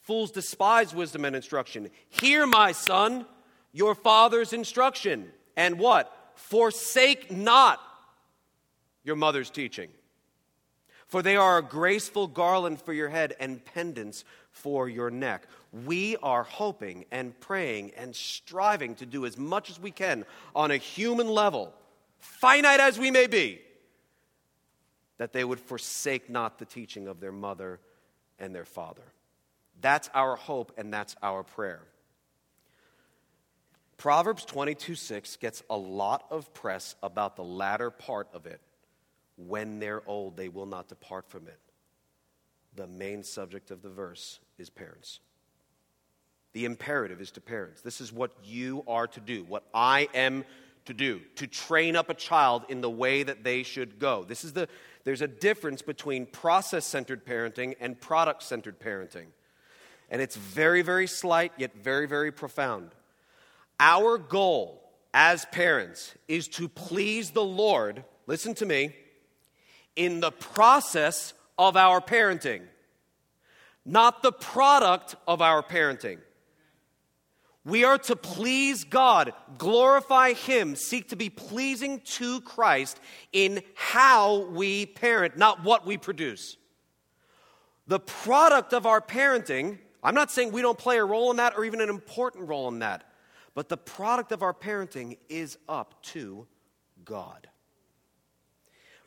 [0.00, 1.90] Fools despise wisdom and instruction.
[2.10, 3.24] Hear, my son,
[3.72, 5.30] your father's instruction.
[5.56, 6.12] And what?
[6.34, 7.80] Forsake not
[9.04, 9.90] your mother's teaching.
[11.06, 15.46] For they are a graceful garland for your head and pendants for your neck.
[15.84, 20.70] We are hoping and praying and striving to do as much as we can on
[20.70, 21.72] a human level,
[22.18, 23.60] finite as we may be,
[25.18, 27.80] that they would forsake not the teaching of their mother
[28.38, 29.04] and their father.
[29.80, 31.82] That's our hope and that's our prayer.
[33.96, 38.60] Proverbs 22 6 gets a lot of press about the latter part of it.
[39.36, 41.58] When they're old, they will not depart from it.
[42.76, 45.20] The main subject of the verse is parents.
[46.52, 47.82] The imperative is to parents.
[47.82, 50.44] This is what you are to do, what I am
[50.84, 54.24] to do, to train up a child in the way that they should go.
[54.24, 54.68] This is the,
[55.04, 59.26] there's a difference between process centered parenting and product centered parenting.
[60.10, 62.90] And it's very, very slight, yet very, very profound.
[63.80, 64.80] Our goal
[65.12, 68.94] as parents is to please the Lord, listen to me,
[69.96, 72.62] in the process of our parenting,
[73.84, 76.18] not the product of our parenting.
[77.64, 83.00] We are to please God, glorify Him, seek to be pleasing to Christ
[83.32, 86.58] in how we parent, not what we produce.
[87.86, 91.54] The product of our parenting, I'm not saying we don't play a role in that
[91.56, 93.04] or even an important role in that,
[93.54, 96.46] but the product of our parenting is up to
[97.04, 97.48] God.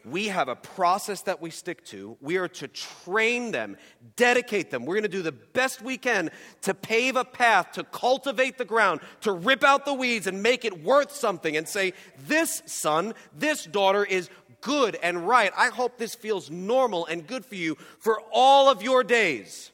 [0.10, 2.18] We have a process that we stick to.
[2.22, 3.78] We are to train them,
[4.16, 4.86] dedicate them.
[4.86, 6.30] We're going to do the best we can
[6.62, 10.66] to pave a path, to cultivate the ground, to rip out the weeds and make
[10.66, 11.94] it worth something and say,
[12.28, 14.30] This son, this daughter is
[14.62, 15.52] good and right.
[15.56, 19.72] I hope this feels normal and good for you for all of your days.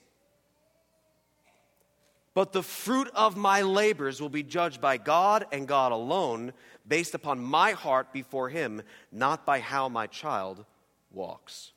[2.34, 6.54] But the fruit of my labors will be judged by God and God alone,
[6.88, 10.66] based upon my heart before Him, not by how my child
[11.12, 11.72] walks.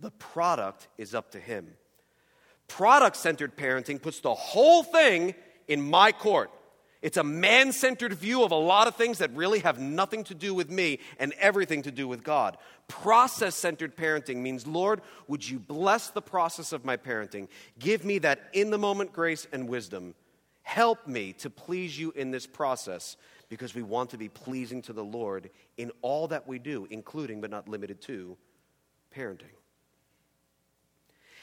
[0.00, 1.68] The product is up to Him.
[2.68, 5.34] Product centered parenting puts the whole thing
[5.68, 6.50] in my court.
[7.02, 10.34] It's a man centered view of a lot of things that really have nothing to
[10.34, 12.56] do with me and everything to do with God.
[12.86, 17.48] Process centered parenting means, Lord, would you bless the process of my parenting?
[17.80, 20.14] Give me that in the moment grace and wisdom.
[20.62, 23.16] Help me to please you in this process
[23.52, 27.42] because we want to be pleasing to the Lord in all that we do, including
[27.42, 28.38] but not limited to
[29.14, 29.52] parenting.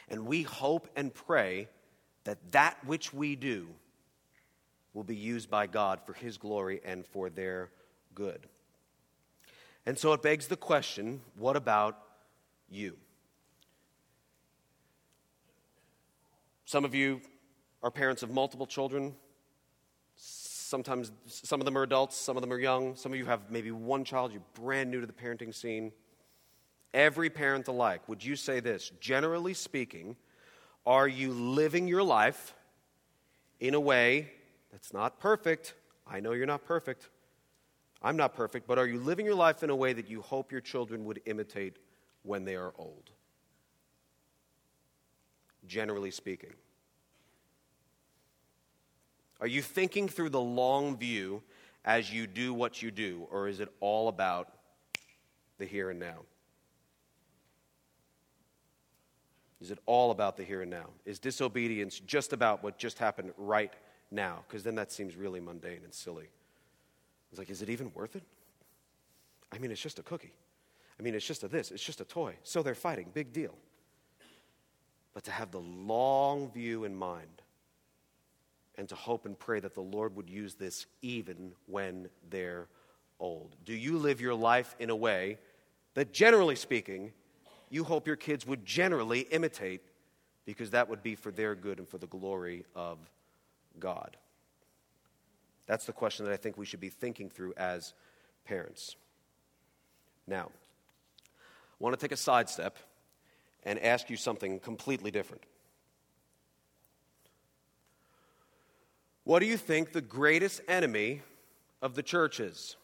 [0.10, 1.67] And we hope and pray
[2.24, 3.67] that that which we do
[4.95, 7.69] will be used by God for His glory and for their
[8.15, 8.48] good.
[9.86, 11.95] And so it begs the question what about
[12.72, 12.98] you?
[16.65, 17.22] Some of you
[17.84, 19.13] are parents of multiple children.
[20.70, 22.96] Sometimes some of them are adults, some of them are young.
[22.96, 25.92] Some of you have maybe one child, you're brand new to the parenting scene.
[26.94, 28.92] Every parent alike, would you say this?
[29.00, 30.16] Generally speaking,
[30.86, 32.54] are you living your life
[33.60, 34.32] in a way
[34.72, 35.74] that's not perfect.
[36.06, 37.10] I know you're not perfect.
[38.04, 40.52] I'm not perfect, but are you living your life in a way that you hope
[40.52, 41.78] your children would imitate
[42.22, 43.10] when they are old?
[45.66, 46.54] Generally speaking.
[49.39, 51.41] Are you thinking through the long view
[51.86, 54.52] as you do what you do, or is it all about
[55.58, 56.19] the here and now?
[59.62, 60.88] Is it all about the here and now?
[61.06, 63.73] Is disobedience just about what just happened right
[64.12, 66.30] now, because then that seems really mundane and silly.
[67.32, 68.23] It's like, is it even worth it?
[69.52, 70.34] I mean, it's just a cookie.
[70.99, 72.36] I mean, it's just a this, it's just a toy.
[72.43, 73.56] So they're fighting, big deal.
[75.13, 77.41] But to have the long view in mind
[78.80, 82.70] and to hope and pray that the Lord would use this even when they're
[83.20, 83.58] old.
[83.65, 85.38] Do you live your life in a way
[85.96, 87.12] that, generally speaking,
[87.70, 89.82] you hope your kids would generally imitate
[90.46, 92.98] because that would be for their good and for the glory of
[93.80, 94.15] God?
[95.68, 97.94] That's the question that I think we should be thinking through as
[98.46, 98.96] parents.
[100.26, 100.52] Now,
[101.28, 102.78] I want to take a sidestep
[103.63, 105.44] and ask you something completely different.
[109.30, 111.22] What do you think the greatest enemy
[111.84, 112.78] of the church is?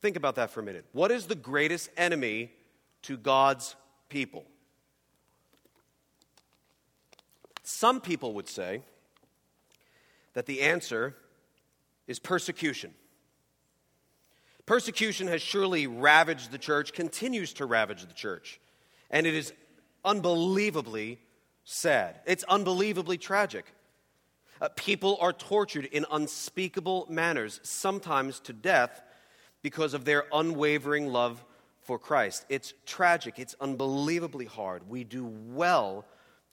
[0.00, 0.84] Think about that for a minute.
[0.92, 2.52] What is the greatest enemy
[3.02, 3.74] to God's
[4.08, 4.44] people?
[7.64, 8.82] Some people would say
[10.34, 11.16] that the answer
[12.06, 12.94] is persecution.
[14.66, 18.60] Persecution has surely ravaged the church, continues to ravage the church,
[19.10, 19.52] and it is
[20.04, 21.18] unbelievably
[21.64, 22.20] sad.
[22.24, 23.73] It's unbelievably tragic.
[24.60, 29.02] Uh, people are tortured in unspeakable manners, sometimes to death,
[29.62, 31.44] because of their unwavering love
[31.82, 32.44] for Christ.
[32.48, 33.38] It's tragic.
[33.38, 34.88] It's unbelievably hard.
[34.88, 36.04] We do well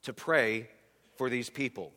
[0.04, 0.70] to pray
[1.16, 1.94] for these people.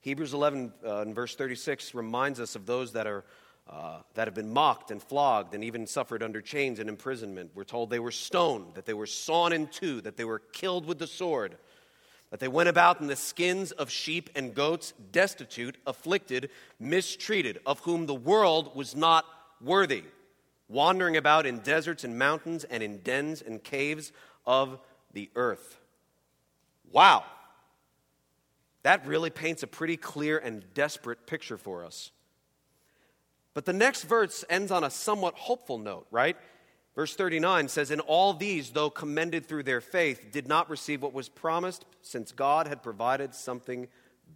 [0.00, 3.24] Hebrews 11 uh, verse 36 reminds us of those that, are,
[3.70, 7.52] uh, that have been mocked and flogged and even suffered under chains and imprisonment.
[7.54, 10.86] We're told they were stoned, that they were sawn in two, that they were killed
[10.86, 11.56] with the sword,
[12.32, 16.48] that they went about in the skins of sheep and goats, destitute, afflicted,
[16.80, 19.26] mistreated, of whom the world was not
[19.60, 20.02] worthy,
[20.66, 24.12] wandering about in deserts and mountains and in dens and caves
[24.46, 24.80] of
[25.12, 25.78] the earth.
[26.90, 27.24] Wow.
[28.82, 32.12] That really paints a pretty clear and desperate picture for us.
[33.52, 36.38] But the next verse ends on a somewhat hopeful note, right?
[36.94, 41.14] Verse 39 says, And all these, though commended through their faith, did not receive what
[41.14, 43.88] was promised, since God had provided something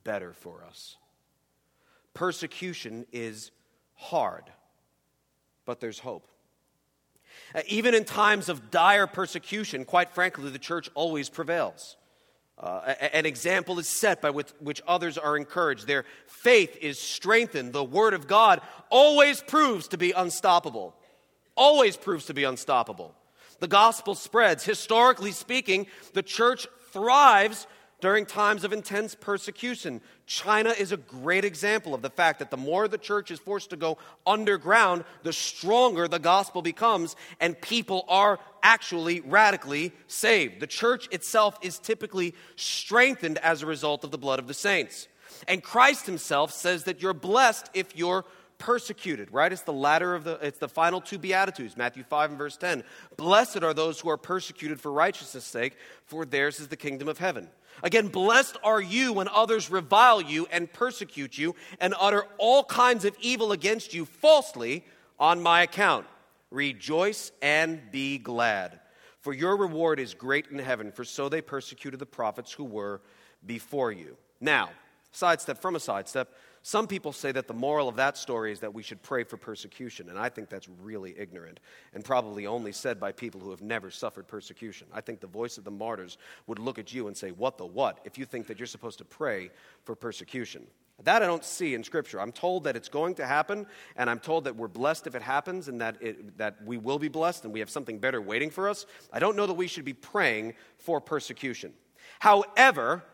[0.05, 0.97] better for us.
[2.15, 3.51] Persecution is
[3.95, 4.45] hard,
[5.67, 6.29] but there's hope.
[7.55, 11.97] Uh, even in times of dire persecution, quite frankly, the church always prevails.
[12.59, 15.87] Uh, an example is set by which, which others are encouraged.
[15.87, 17.75] Their faith is strengthened.
[17.75, 20.95] The Word of God always proves to be unstoppable.
[21.57, 23.15] Always proves to be unstoppable.
[23.61, 24.65] The gospel spreads.
[24.65, 27.67] Historically speaking, the church thrives
[28.01, 30.01] during times of intense persecution.
[30.27, 33.71] China is a great example of the fact that the more the church is forced
[33.71, 40.61] to go underground, the stronger the gospel becomes, and people are actually radically saved.
[40.61, 45.09] The church itself is typically strengthened as a result of the blood of the saints.
[45.49, 48.25] And Christ himself says that you're blessed if you're
[48.59, 49.53] persecuted, right?
[49.53, 52.85] It's the latter of the, it's the final two Beatitudes, Matthew 5 and verse 10.
[53.17, 57.19] Blessed are those who are persecuted for righteousness' sake, for theirs is the kingdom of
[57.19, 57.49] heaven.
[57.83, 63.05] Again, blessed are you when others revile you and persecute you and utter all kinds
[63.05, 64.85] of evil against you falsely
[65.19, 66.07] on my account.
[66.51, 68.81] Rejoice and be glad,
[69.21, 73.01] for your reward is great in heaven, for so they persecuted the prophets who were
[73.45, 74.17] before you.
[74.41, 74.71] Now,
[75.13, 76.33] sidestep from a sidestep,
[76.67, 79.37] some people say that the moral of that story is that we should pray for
[79.37, 81.61] persecution, and I think that's really ignorant
[81.95, 84.89] and probably only said by people who have never suffered persecution.
[84.93, 87.65] I think the voice of the martyrs would look at you and say, What the
[87.65, 89.51] what, if you think that you're supposed to pray
[89.85, 90.67] for persecution.
[91.05, 92.21] That I don't see in Scripture.
[92.21, 95.23] I'm told that it's going to happen, and I'm told that we're blessed if it
[95.23, 98.51] happens, and that, it, that we will be blessed, and we have something better waiting
[98.51, 98.87] for us.
[99.13, 101.75] I don't know that we should be praying for persecution.
[102.19, 103.05] However,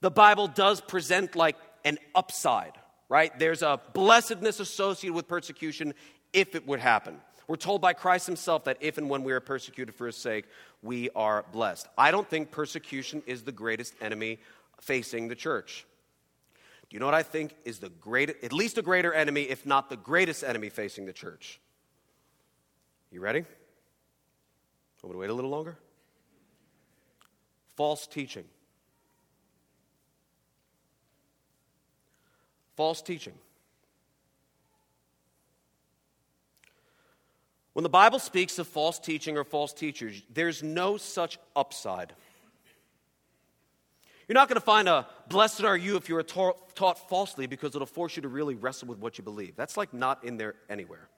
[0.00, 1.56] the Bible does present like
[1.88, 2.74] an upside,
[3.08, 3.36] right?
[3.38, 5.94] There's a blessedness associated with persecution
[6.32, 7.18] if it would happen.
[7.48, 10.44] We're told by Christ himself that if and when we are persecuted for his sake,
[10.82, 11.88] we are blessed.
[11.96, 14.38] I don't think persecution is the greatest enemy
[14.82, 15.86] facing the church.
[16.90, 19.64] Do you know what I think is the great, at least a greater enemy, if
[19.64, 21.58] not the greatest enemy facing the church?
[23.10, 23.40] You ready?
[25.02, 25.78] Want me to wait a little longer?
[27.76, 28.44] False teaching.
[32.78, 33.34] False teaching.
[37.72, 42.12] When the Bible speaks of false teaching or false teachers, there's no such upside.
[44.28, 47.48] You're not going to find a blessed are you if you are taught, taught falsely
[47.48, 49.56] because it'll force you to really wrestle with what you believe.
[49.56, 51.08] That's like not in there anywhere.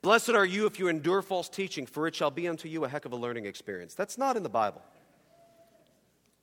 [0.00, 2.88] Blessed are you if you endure false teaching, for it shall be unto you a
[2.88, 3.94] heck of a learning experience.
[3.94, 4.82] That's not in the Bible.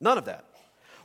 [0.01, 0.43] None of that.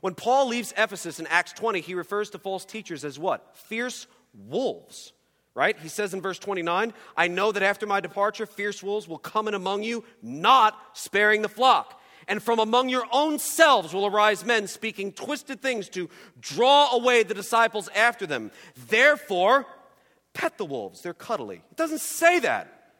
[0.05, 3.57] When Paul leaves Ephesus in Acts 20, he refers to false teachers as what?
[3.57, 5.15] Fierce wolves,
[5.55, 5.79] right?
[5.79, 9.49] He says in verse 29, I know that after my departure, fierce wolves will come
[9.49, 12.03] in among you, not sparing the flock.
[12.29, 17.23] And from among your own selves will arise men speaking twisted things to draw away
[17.23, 18.51] the disciples after them.
[18.89, 19.65] Therefore,
[20.35, 21.01] pet the wolves.
[21.01, 21.63] They're cuddly.
[21.71, 22.93] It doesn't say that.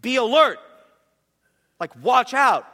[0.00, 0.60] Be alert.
[1.80, 2.68] Like, watch out.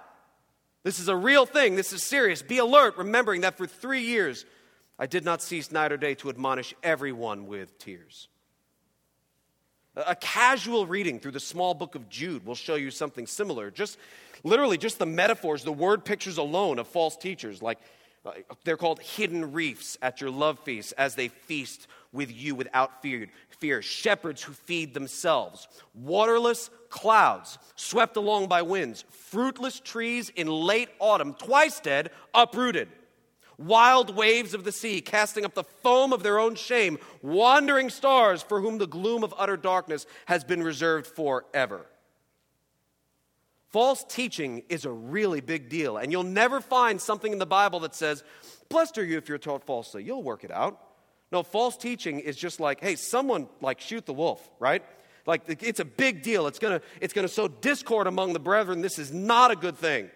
[0.85, 1.77] This is a real thing.
[1.77, 2.43] This is serious.
[2.43, 4.45] Be alert, remembering that for three years
[4.99, 8.29] I did not cease night or day to admonish everyone with tears.
[9.95, 13.71] A casual reading through the small book of Jude will show you something similar.
[13.71, 13.99] Just
[14.43, 17.79] literally, just the metaphors, the word pictures alone of false teachers, like
[18.65, 23.29] they're called hidden reefs at your love feast as they feast with you without fear.
[23.59, 23.83] fear.
[23.83, 25.69] Shepherds who feed themselves.
[25.95, 29.05] Waterless clouds swept along by winds.
[29.11, 32.89] Fruitless trees in late autumn, twice dead, uprooted.
[33.59, 36.99] Wild waves of the sea casting up the foam of their own shame.
[37.23, 41.87] Wandering stars for whom the gloom of utter darkness has been reserved forever.
[43.69, 47.81] False teaching is a really big deal, and you'll never find something in the Bible
[47.81, 48.23] that says,
[48.69, 50.03] Blessed are you if you're taught falsely.
[50.03, 50.79] You'll work it out.
[51.33, 54.85] No, false teaching is just like, hey, someone like shoot the wolf, right?
[55.25, 56.47] Like it's a big deal.
[56.47, 58.83] It's gonna, it's gonna sow discord among the brethren.
[58.83, 60.11] This is not a good thing.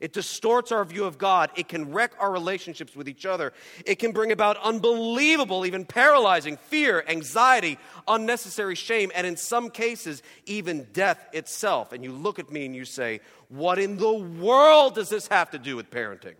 [0.00, 1.50] It distorts our view of God.
[1.56, 3.52] It can wreck our relationships with each other.
[3.86, 10.22] It can bring about unbelievable, even paralyzing fear, anxiety, unnecessary shame, and in some cases,
[10.46, 11.92] even death itself.
[11.92, 15.50] And you look at me and you say, What in the world does this have
[15.52, 16.34] to do with parenting?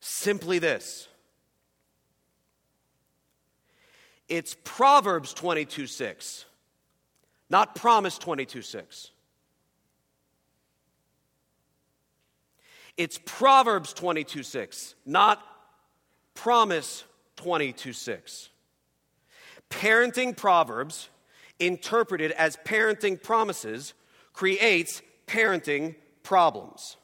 [0.00, 1.06] Simply this
[4.30, 6.44] it's Proverbs 22 6,
[7.50, 9.10] not Promise 22 6.
[12.96, 15.42] It's Proverbs 22 6, not
[16.34, 17.04] Promise
[17.36, 18.48] 22 6.
[19.68, 21.08] Parenting Proverbs
[21.58, 23.94] interpreted as parenting promises
[24.32, 26.96] creates parenting problems.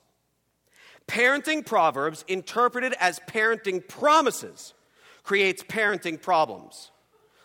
[1.09, 4.75] Parenting proverbs interpreted as parenting promises
[5.23, 6.91] creates parenting problems.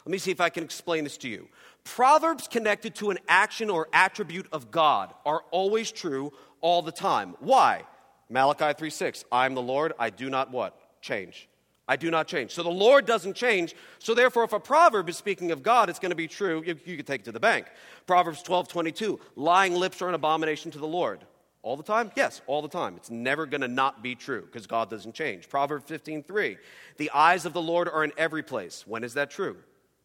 [0.06, 1.48] Let me see if I can explain this to you.
[1.84, 6.32] Proverbs connected to an action or attribute of God are always true
[6.62, 7.36] all the time.
[7.40, 7.84] Why?
[8.30, 9.26] Malachi 3 6.
[9.32, 10.78] I'm the Lord, I do not what?
[11.02, 11.50] Change.
[11.88, 12.52] I do not change.
[12.52, 13.76] So the Lord doesn't change.
[14.00, 16.64] So therefore, if a proverb is speaking of God, it's going to be true.
[16.66, 17.66] You, you can take it to the bank.
[18.08, 19.20] Proverbs 12 22.
[19.36, 21.26] Lying lips are an abomination to the Lord.
[21.64, 22.12] All the time?
[22.16, 22.96] Yes, all the time.
[22.96, 25.50] It's never going to not be true because God doesn't change.
[25.50, 26.58] Proverbs 15 3.
[26.98, 28.86] The eyes of the Lord are in every place.
[28.88, 29.58] When is that true?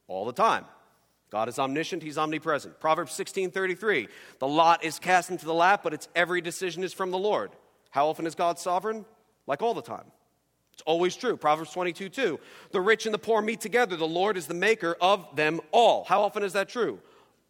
[0.09, 0.65] All the time.
[1.31, 2.79] God is omniscient, He's omnipresent.
[2.81, 4.09] Proverbs 16 33.
[4.39, 7.51] The lot is cast into the lap, but its every decision is from the Lord.
[7.91, 9.05] How often is God sovereign?
[9.47, 10.05] Like all the time.
[10.73, 11.37] It's always true.
[11.37, 12.41] Proverbs 22 2.
[12.71, 13.97] The rich and the poor meet together.
[13.97, 16.05] The Lord is the maker of them all.
[16.05, 17.01] How often is that true?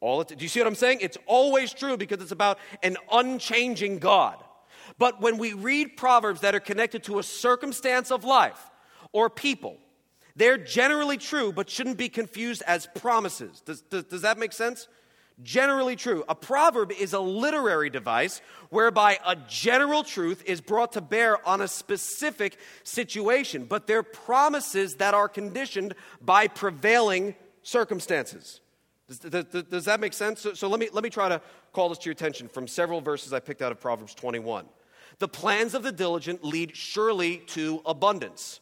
[0.00, 0.98] All do you see what I'm saying?
[1.00, 4.36] It's always true because it's about an unchanging God.
[4.98, 8.70] But when we read proverbs that are connected to a circumstance of life
[9.12, 9.78] or people,
[10.36, 13.62] they're generally true but shouldn't be confused as promises.
[13.64, 14.86] Does, does, does that make sense?
[15.42, 16.24] Generally true.
[16.28, 21.60] A proverb is a literary device whereby a general truth is brought to bear on
[21.60, 28.60] a specific situation, but they're promises that are conditioned by prevailing circumstances.
[29.08, 30.40] Does, does, does that make sense?
[30.40, 31.40] So, so let, me, let me try to
[31.72, 34.64] call this to your attention from several verses I picked out of Proverbs 21.
[35.18, 38.60] The plans of the diligent lead surely to abundance.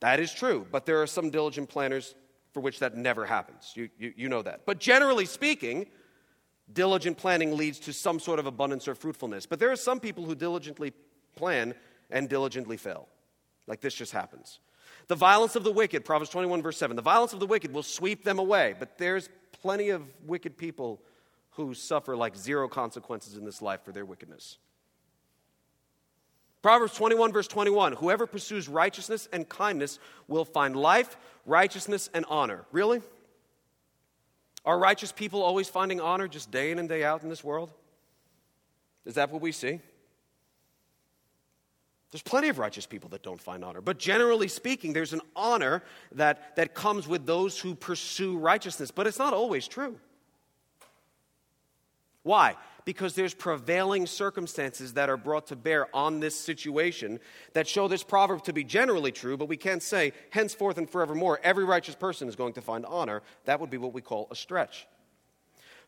[0.00, 2.14] That is true, but there are some diligent planners
[2.52, 3.72] for which that never happens.
[3.74, 4.62] You, you, you know that.
[4.66, 5.86] But generally speaking,
[6.72, 9.46] diligent planning leads to some sort of abundance or fruitfulness.
[9.46, 10.92] But there are some people who diligently
[11.36, 11.74] plan
[12.10, 13.08] and diligently fail.
[13.66, 14.58] Like this just happens.
[15.06, 17.82] The violence of the wicked, Proverbs 21, verse 7, the violence of the wicked will
[17.82, 18.74] sweep them away.
[18.78, 21.00] But there's plenty of wicked people
[21.50, 24.58] who suffer like zero consequences in this life for their wickedness.
[26.62, 29.98] Proverbs 21, verse 21 Whoever pursues righteousness and kindness
[30.28, 32.64] will find life, righteousness, and honor.
[32.72, 33.00] Really?
[34.64, 37.72] Are righteous people always finding honor just day in and day out in this world?
[39.06, 39.80] Is that what we see?
[42.10, 43.80] There's plenty of righteous people that don't find honor.
[43.80, 45.82] But generally speaking, there's an honor
[46.12, 48.90] that, that comes with those who pursue righteousness.
[48.90, 49.98] But it's not always true.
[52.22, 52.56] Why?
[52.84, 57.20] Because there's prevailing circumstances that are brought to bear on this situation
[57.52, 61.40] that show this proverb to be generally true, but we can't say, henceforth and forevermore,
[61.42, 63.22] every righteous person is going to find honor.
[63.44, 64.86] That would be what we call a stretch.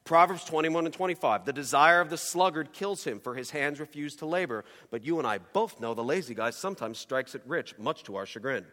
[0.04, 1.44] Proverbs 21 and 25.
[1.44, 4.64] The desire of the sluggard kills him, for his hands refuse to labor.
[4.90, 8.16] But you and I both know the lazy guy sometimes strikes it rich, much to
[8.16, 8.64] our chagrin.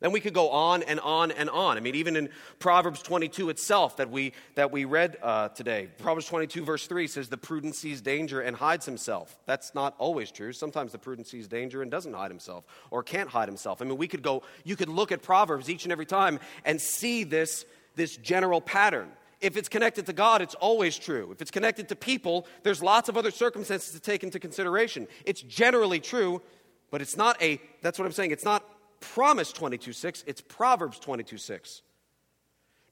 [0.00, 1.76] Then we could go on and on and on.
[1.76, 2.28] I mean, even in
[2.58, 7.28] Proverbs 22 itself that we, that we read uh, today, Proverbs 22, verse 3 says,
[7.28, 9.38] The prudent sees danger and hides himself.
[9.46, 10.52] That's not always true.
[10.52, 13.80] Sometimes the prudent sees danger and doesn't hide himself or can't hide himself.
[13.80, 16.80] I mean, we could go, you could look at Proverbs each and every time and
[16.80, 17.64] see this,
[17.94, 19.08] this general pattern.
[19.40, 21.30] If it's connected to God, it's always true.
[21.32, 25.06] If it's connected to people, there's lots of other circumstances to take into consideration.
[25.24, 26.42] It's generally true,
[26.90, 28.64] but it's not a, that's what I'm saying, it's not
[29.12, 31.82] Promise 22.6, it's Proverbs 22.6.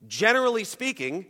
[0.06, 1.26] Generally speaking,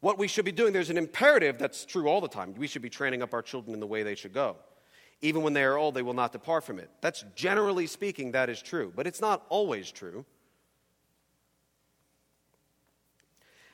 [0.00, 2.54] what we should be doing, there's an imperative that's true all the time.
[2.54, 4.56] We should be training up our children in the way they should go.
[5.22, 6.90] Even when they are old, they will not depart from it.
[7.00, 10.24] That's generally speaking, that is true, but it's not always true.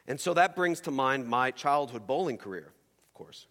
[0.07, 2.73] And so that brings to mind my childhood bowling career,
[3.09, 3.47] of course.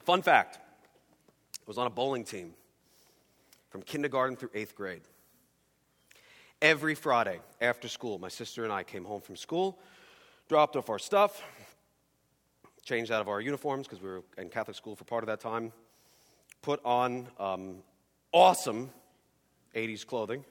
[0.00, 2.54] Fun fact I was on a bowling team
[3.72, 5.00] from kindergarten through eighth grade.
[6.60, 9.78] Every Friday after school, my sister and I came home from school,
[10.46, 11.42] dropped off our stuff,
[12.84, 15.40] changed out of our uniforms because we were in Catholic school for part of that
[15.40, 15.72] time,
[16.60, 17.76] put on um,
[18.30, 18.90] awesome
[19.74, 20.44] 80s clothing,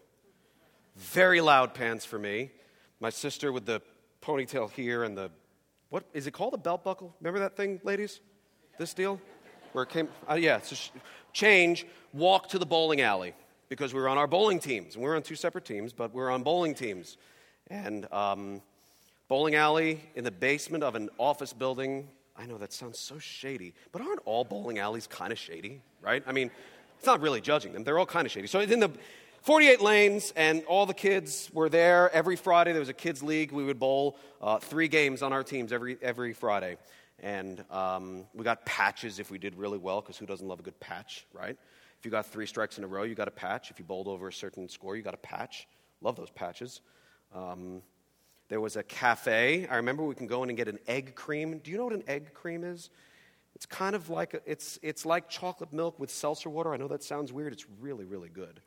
[0.98, 2.50] very loud pants for me.
[3.00, 3.84] My sister with the
[4.24, 5.30] ponytail here and the,
[5.90, 6.56] what is it called?
[6.56, 7.16] A belt buckle?
[7.22, 8.20] Remember that thing, ladies?
[8.80, 9.22] This deal?
[9.74, 10.90] Where it came, uh, yeah, sh-
[11.34, 13.34] change, walk to the bowling alley
[13.70, 14.96] because we were on our bowling teams.
[14.96, 17.18] And we were on two separate teams, but we were on bowling teams.
[17.68, 18.62] And um,
[19.30, 22.08] bowling alley in the basement of an office building.
[22.36, 26.22] I know that sounds so shady, but aren't all bowling alleys kind of shady, right?
[26.28, 26.52] I mean,
[26.98, 27.86] it's not really judging them.
[27.86, 28.48] They're all kind of shady.
[28.48, 28.92] So in the
[29.44, 32.74] 48 lanes, and all the kids were there every Friday.
[32.74, 33.52] There was a kids' league.
[33.52, 36.78] We would bowl uh, three games on our teams every, every Friday.
[37.22, 40.64] And um, we got patches if we did really well, because who doesn't love a
[40.64, 41.56] good patch, right?
[42.00, 43.70] If you got three strikes in a row, you got a patch.
[43.70, 45.68] If you bowled over a certain score, you got a patch.
[46.02, 46.82] Love those patches.
[47.34, 47.84] Um,
[48.50, 49.68] there was a cafe.
[49.68, 51.60] I remember we can go in and get an egg cream.
[51.60, 52.90] Do you know what an egg cream is?
[53.56, 56.74] It's kind of like a, it's it's like chocolate milk with seltzer water.
[56.74, 57.54] I know that sounds weird.
[57.54, 58.62] It's really really good.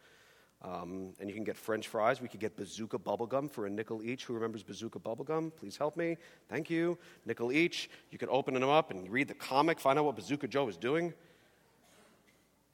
[0.64, 2.22] Um, and you can get French fries.
[2.22, 4.24] We could get Bazooka bubblegum for a nickel each.
[4.24, 5.54] Who remembers Bazooka bubblegum?
[5.54, 6.16] Please help me.
[6.48, 6.96] Thank you.
[7.26, 7.90] Nickel each.
[8.10, 10.78] You could open them up and read the comic, find out what Bazooka Joe is
[10.78, 11.12] doing.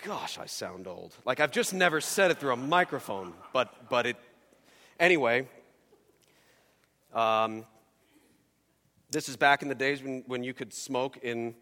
[0.04, 1.16] Gosh, I sound old.
[1.24, 4.16] Like I've just never said it through a microphone, but, but it.
[5.00, 5.48] Anyway,
[7.12, 7.64] um,
[9.10, 11.56] this is back in the days when, when you could smoke in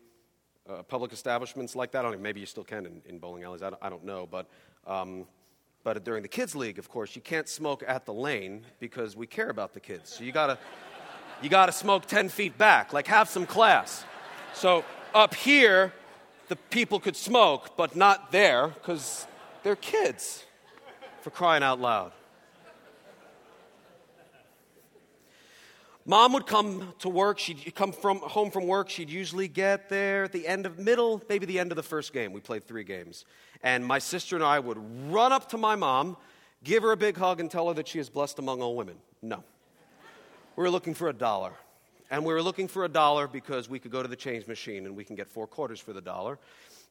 [0.69, 2.01] uh, public establishments like that.
[2.01, 3.63] I don't know, maybe you still can in, in bowling alleys.
[3.63, 4.29] I don't, I don't know.
[4.31, 4.47] But,
[4.87, 5.27] um,
[5.95, 9.27] but during the kids' league, of course, you can't smoke at the lane because we
[9.27, 10.11] care about the kids.
[10.11, 10.59] So you gotta,
[11.41, 12.93] you gotta smoke 10 feet back.
[12.93, 14.05] Like, have some class.
[14.53, 14.85] So
[15.15, 15.95] up here,
[16.49, 19.27] the people could smoke, but not there because
[19.63, 20.45] they're kids,
[21.23, 22.13] for crying out loud.
[26.09, 27.39] Mom would come to work.
[27.39, 28.89] She'd come from home from work.
[28.89, 32.15] She'd usually get there at the end of middle, maybe the end of the first
[32.15, 32.33] game.
[32.33, 33.27] We played three games.
[33.63, 34.79] And my sister and I would
[35.13, 36.17] run up to my mom,
[36.65, 38.97] give her a big hug, and tell her that she is blessed among all women.
[39.21, 39.45] No.
[40.57, 41.53] We were looking for a dollar.
[42.11, 44.87] And we were looking for a dollar because we could go to the change machine
[44.87, 46.39] and we can get four quarters for the dollar.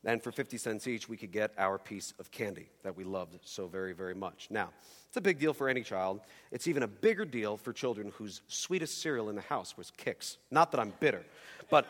[0.05, 3.39] And for 50 cents each, we could get our piece of candy that we loved
[3.43, 4.47] so very, very much.
[4.49, 4.69] Now,
[5.07, 6.21] it's a big deal for any child.
[6.51, 10.37] It's even a bigger deal for children whose sweetest cereal in the house was Kix.
[10.51, 11.25] Not that I'm bitter,
[11.69, 11.85] but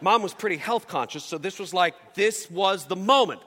[0.00, 3.40] mom was pretty health conscious, so this was like, this was the moment.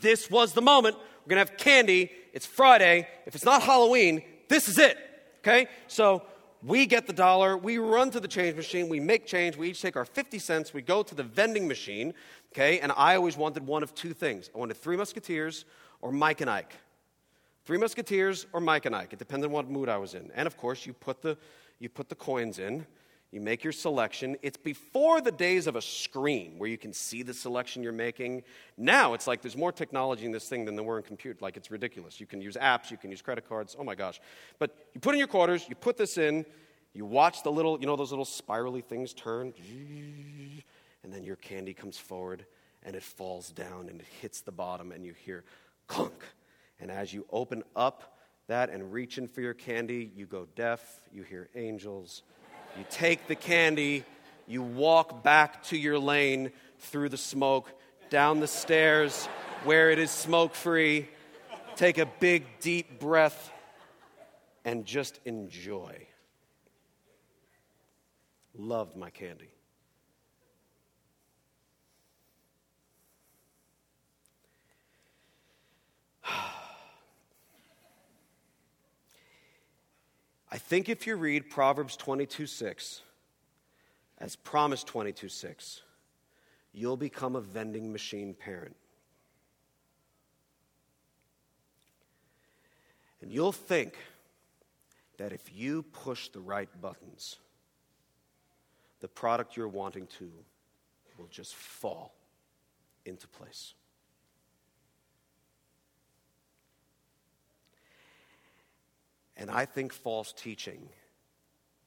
[0.00, 0.96] This was the moment.
[1.26, 2.10] We're to have candy.
[2.32, 3.08] It's Friday.
[3.26, 4.96] If it's not Halloween, this is it.
[5.40, 5.66] Okay?
[5.88, 6.22] So
[6.62, 9.80] we get the dollar, we run to the change machine, we make change, we each
[9.80, 12.14] take our 50 cents, we go to the vending machine,
[12.52, 12.80] okay?
[12.80, 15.64] And I always wanted one of two things I wanted Three Musketeers
[16.00, 16.74] or Mike and Ike.
[17.64, 19.12] Three Musketeers or Mike and Ike.
[19.12, 20.30] It depended on what mood I was in.
[20.34, 21.36] And of course, you put the,
[21.78, 22.86] you put the coins in,
[23.30, 24.36] you make your selection.
[24.40, 28.42] It's before the days of a screen where you can see the selection you're making.
[28.76, 31.38] Now it's like there's more technology in this thing than there were in computer.
[31.40, 32.20] Like it's ridiculous.
[32.20, 33.76] You can use apps, you can use credit cards.
[33.78, 34.20] Oh my gosh.
[34.58, 36.46] But you put in your quarters, you put this in,
[36.94, 39.52] you watch the little, you know, those little spirally things turn,
[41.02, 42.46] and then your candy comes forward
[42.82, 45.44] and it falls down and it hits the bottom and you hear
[45.86, 46.24] clunk.
[46.80, 48.16] And as you open up
[48.46, 52.22] that and reach in for your candy, you go deaf, you hear angels.
[52.76, 54.04] You take the candy,
[54.46, 57.72] you walk back to your lane through the smoke,
[58.10, 59.28] down the stairs
[59.64, 61.08] where it is smoke free,
[61.76, 63.52] take a big, deep breath,
[64.64, 66.06] and just enjoy.
[68.56, 69.50] Loved my candy.
[80.50, 83.02] I think if you read Proverbs 22 6,
[84.18, 85.82] as promised 22 6,
[86.72, 88.76] you'll become a vending machine parent.
[93.20, 93.94] And you'll think
[95.18, 97.36] that if you push the right buttons,
[99.00, 100.30] the product you're wanting to
[101.18, 102.14] will just fall
[103.04, 103.74] into place.
[109.38, 110.88] And I think false teaching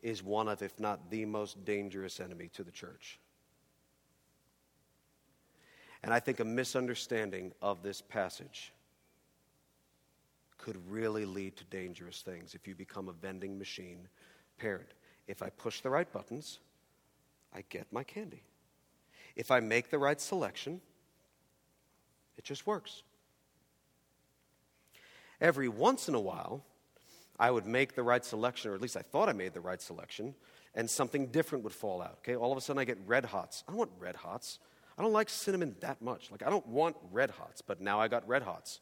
[0.01, 3.19] is one of, if not the most dangerous enemy to the church.
[6.01, 8.71] And I think a misunderstanding of this passage
[10.57, 14.07] could really lead to dangerous things if you become a vending machine
[14.57, 14.89] parent.
[15.27, 16.59] If I push the right buttons,
[17.53, 18.43] I get my candy.
[19.35, 20.81] If I make the right selection,
[22.37, 23.03] it just works.
[25.39, 26.63] Every once in a while,
[27.41, 29.81] I would make the right selection, or at least I thought I made the right
[29.81, 30.35] selection,
[30.75, 32.19] and something different would fall out.
[32.19, 33.63] Okay, all of a sudden I get red hots.
[33.67, 34.59] I don't want red hots.
[34.95, 36.29] I don't like cinnamon that much.
[36.29, 38.79] Like I don't want red hots, but now I got red hots.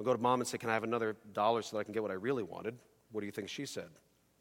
[0.00, 1.92] I'll go to mom and say, "Can I have another dollar so that I can
[1.92, 2.78] get what I really wanted?"
[3.12, 3.90] What do you think she said?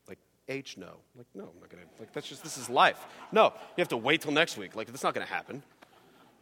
[0.08, 0.96] Like H no.
[1.18, 1.84] Like no, I'm not gonna.
[2.00, 3.06] Like that's just this is life.
[3.34, 4.78] No, you have to wait till next week.
[4.78, 5.62] Like that's not gonna happen.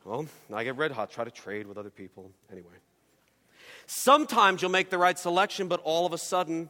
[0.06, 1.10] Well, I get red hot.
[1.10, 2.30] Try to trade with other people.
[2.52, 2.76] Anyway.
[3.88, 6.70] Sometimes you'll make the right selection, but all of a sudden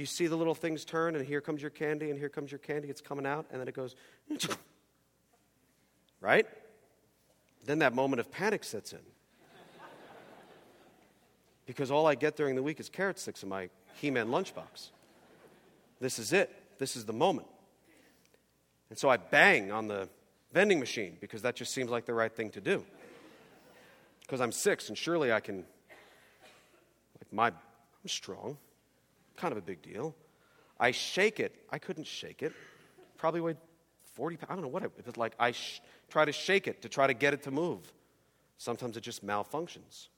[0.00, 2.58] you see the little things turn, and here comes your candy, and here comes your
[2.58, 2.88] candy.
[2.88, 3.94] It's coming out, and then it goes,
[6.22, 6.46] right?
[7.66, 9.00] Then that moment of panic sets in.
[11.66, 14.88] Because all I get during the week is carrot sticks in my He Man lunchbox.
[16.00, 16.50] This is it.
[16.78, 17.46] This is the moment.
[18.88, 20.08] And so I bang on the
[20.52, 22.82] vending machine because that just seems like the right thing to do.
[24.22, 25.58] Because I'm six, and surely I can,
[27.18, 27.54] like, my, I'm
[28.06, 28.56] strong
[29.40, 30.14] kind of a big deal.
[30.78, 31.54] I shake it.
[31.70, 32.52] I couldn't shake it.
[33.16, 33.56] Probably weighed
[34.14, 34.50] 40 pounds.
[34.50, 35.34] I don't know what it, it was like.
[35.38, 35.80] I sh-
[36.10, 37.80] try to shake it to try to get it to move.
[38.58, 40.08] Sometimes it just malfunctions.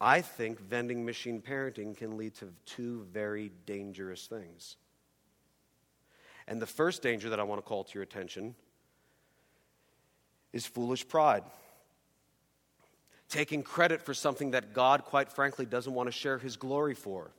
[0.00, 4.76] I think vending machine parenting can lead to two very dangerous things.
[6.48, 8.54] And the first danger that I want to call to your attention
[10.52, 11.44] is foolish pride.
[13.28, 17.32] Taking credit for something that God, quite frankly, doesn't want to share his glory for.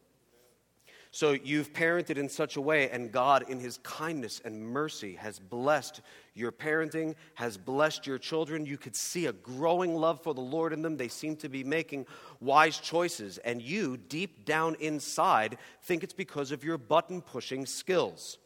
[1.11, 5.39] So you've parented in such a way, and God, in His kindness and mercy, has
[5.39, 6.01] blessed
[6.35, 8.65] your parenting, has blessed your children.
[8.65, 10.97] You could see a growing love for the Lord in them.
[10.97, 12.05] They seem to be making
[12.39, 18.37] wise choices, and you, deep down inside, think it's because of your button pushing skills.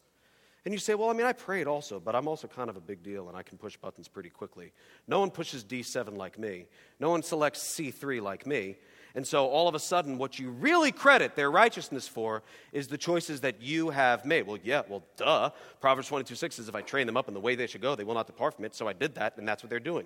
[0.63, 2.81] And you say, Well, I mean, I prayed also, but I'm also kind of a
[2.81, 4.71] big deal and I can push buttons pretty quickly.
[5.07, 6.65] No one pushes D7 like me,
[6.99, 8.77] no one selects C3 like me.
[9.13, 12.97] And so all of a sudden, what you really credit their righteousness for is the
[12.97, 14.47] choices that you have made.
[14.47, 15.49] Well, yeah, well, duh.
[15.81, 17.95] Proverbs 22 6 says, If I train them up in the way they should go,
[17.95, 18.73] they will not depart from it.
[18.73, 20.05] So I did that, and that's what they're doing.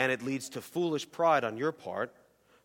[0.00, 2.14] and it leads to foolish pride on your part,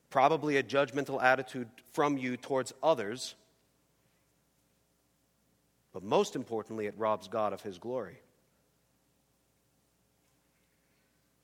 [0.09, 3.35] probably a judgmental attitude from you towards others.
[5.93, 8.19] But most importantly, it robs God of his glory.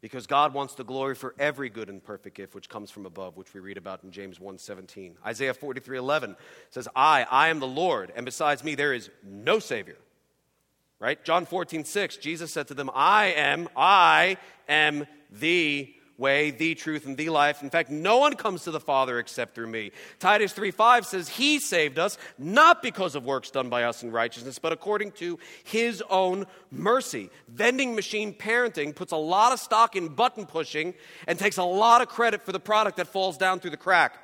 [0.02, 3.38] because God wants the glory for every good and perfect gift which comes from above,
[3.38, 5.16] which we read about in James 1:17.
[5.26, 6.36] Isaiah 43:11
[6.72, 9.98] says, "I, I am the Lord, and besides me there is no savior."
[11.00, 11.24] Right?
[11.24, 14.38] John 14:6, Jesus said to them, "I am, I
[14.68, 17.62] am the way, the truth, and the life.
[17.62, 19.92] In fact, no one comes to the Father except through me.
[20.20, 24.60] Titus 3:5 says, He saved us not because of works done by us in righteousness,
[24.60, 27.30] but according to His own mercy.
[27.50, 30.94] Vending machine parenting puts a lot of stock in button pushing
[31.28, 34.16] and takes a lot of credit for the product that falls down through the crack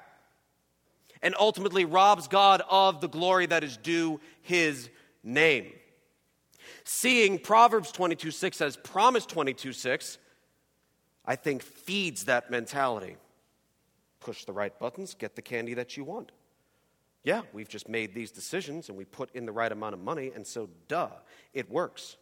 [1.21, 4.89] and ultimately robs God of the glory that is due His
[5.23, 5.73] name.
[6.83, 10.17] Seeing Proverbs 22 6 as Promise 22 6,
[11.27, 13.17] I think feeds that mentality.
[14.21, 16.31] Push the right buttons, get the candy that you want.
[17.23, 20.31] Yeah, we've just made these decisions and we put in the right amount of money,
[20.33, 21.09] and so duh,
[21.53, 22.15] it works.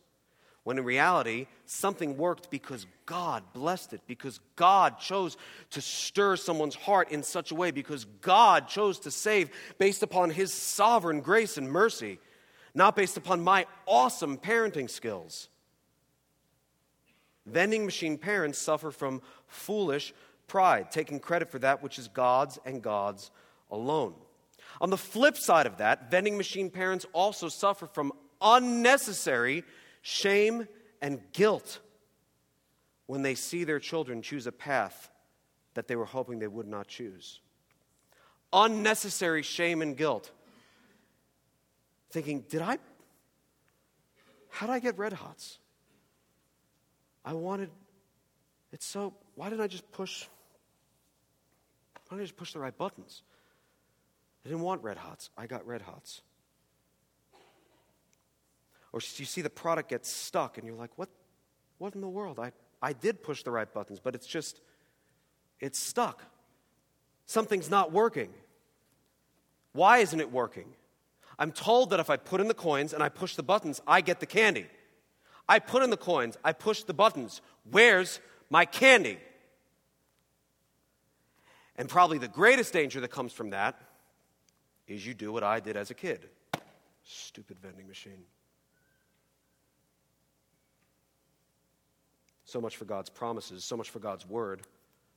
[0.64, 5.38] When in reality, something worked because God blessed it, because God chose
[5.70, 10.32] to stir someone's heart in such a way, because God chose to save based upon
[10.32, 12.18] His sovereign grace and mercy,
[12.74, 15.50] not based upon my awesome parenting skills.
[17.46, 20.14] Vending machine parents suffer from foolish
[20.48, 23.32] pride, taking credit for that which is God's and God's
[23.70, 24.16] alone.
[24.82, 29.64] On the flip side of that, vending machine parents also suffer from unnecessary
[30.02, 30.68] shame
[31.02, 31.80] and guilt
[33.06, 35.10] when they see their children choose a path
[35.76, 37.40] that they were hoping they would not choose.
[38.52, 40.32] Unnecessary shame and guilt.
[42.10, 42.80] Thinking, did I,
[44.50, 45.60] how did I get red hots?
[47.26, 47.72] I wanted,
[48.72, 50.26] it's so, why didn't I just push,
[52.08, 53.24] why didn't I just push the right buttons?
[54.46, 55.32] I didn't want red hots.
[55.36, 56.22] I got red hots.
[58.94, 61.10] Or you see the product get stuck and you're like, what,
[61.80, 62.40] what in the world?
[62.40, 62.52] I,
[62.82, 64.62] I did push the right buttons, but it's just,
[65.60, 66.22] it's stuck.
[67.26, 68.30] Something's not working.
[69.74, 70.68] Why isn't it working?
[71.40, 74.02] I'm told that if I put in the coins and I push the buttons, I
[74.02, 74.68] get the candy.
[75.48, 77.42] I put in the coins, I push the buttons.
[77.70, 78.20] Where's
[78.50, 79.20] my candy?
[81.76, 83.80] And probably the greatest danger that comes from that
[84.88, 86.30] is you do what I did as a kid
[87.08, 88.24] stupid vending machine.
[92.46, 94.62] So much for God's promises, so much for God's word.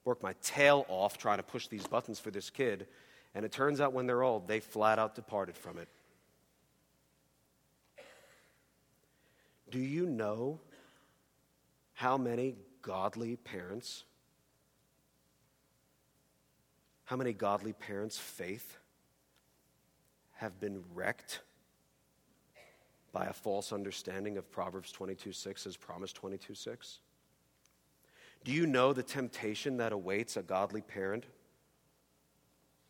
[0.05, 2.87] Work my tail off trying to push these buttons for this kid,
[3.35, 5.89] and it turns out when they're old, they flat out departed from it.
[9.71, 10.61] Do you know
[11.95, 14.05] how many godly parents,
[17.05, 18.79] how many godly parents' faith
[20.35, 21.41] have been wrecked
[23.13, 27.01] by a false understanding of Proverbs 22 6 as Promise 22 6?
[28.45, 31.25] Do you know the temptation that awaits a godly parent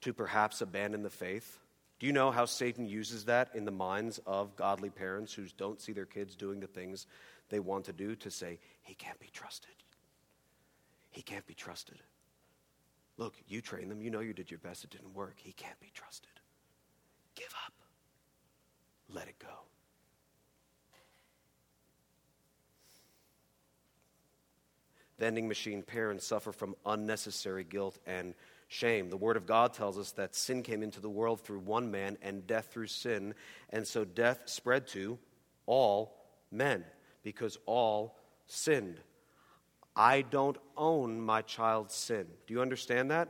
[0.03, 1.59] to perhaps abandon the faith?
[1.99, 5.81] Do you know how Satan uses that in the minds of godly parents who don't
[5.81, 7.07] see their kids doing the things
[7.49, 9.71] they want to do to say, he can't be trusted?
[11.11, 11.99] He can't be trusted.
[13.17, 14.01] Look, you trained them.
[14.01, 14.85] You know you did your best.
[14.85, 15.35] It didn't work.
[15.39, 16.31] He can't be trusted.
[17.35, 17.73] Give up.
[19.13, 19.49] Let it go.
[25.19, 28.35] vending machine parents suffer from unnecessary guilt and
[28.69, 29.11] shame.
[29.11, 32.16] The Word of God tells us that sin came into the world through one man
[32.23, 33.35] and death through sin,
[33.71, 35.19] and so death spread to
[35.66, 36.14] all
[36.53, 36.85] men
[37.23, 39.01] because all sinned.
[39.97, 42.27] I don't own my child's sin.
[42.47, 43.29] Do you understand that?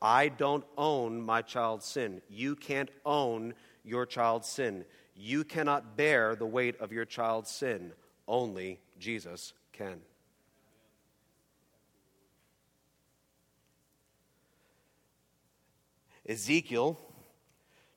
[0.00, 2.22] I don't own my child's sin.
[2.28, 3.54] You can't own
[3.84, 4.84] your child's sin.
[5.16, 7.92] You cannot bear the weight of your child's sin.
[8.28, 10.00] Only Jesus can.
[16.26, 16.98] Ezekiel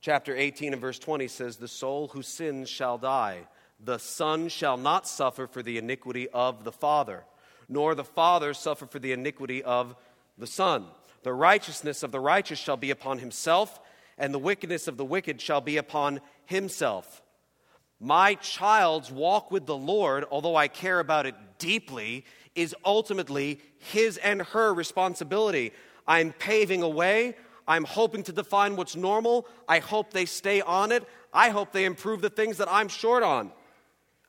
[0.01, 3.47] chapter 18 and verse 20 says, The soul who sins shall die.
[3.79, 7.23] The son shall not suffer for the iniquity of the father,
[7.69, 9.95] nor the father suffer for the iniquity of
[10.37, 10.85] the son.
[11.23, 13.79] The righteousness of the righteous shall be upon himself,
[14.17, 17.21] and the wickedness of the wicked shall be upon himself.
[17.99, 22.25] My child's walk with the Lord, although I care about it deeply,
[22.55, 25.71] is ultimately his and her responsibility.
[26.07, 27.35] I'm paving a way.
[27.67, 29.47] I'm hoping to define what's normal.
[29.67, 31.03] I hope they stay on it.
[31.33, 33.51] I hope they improve the things that I'm short on.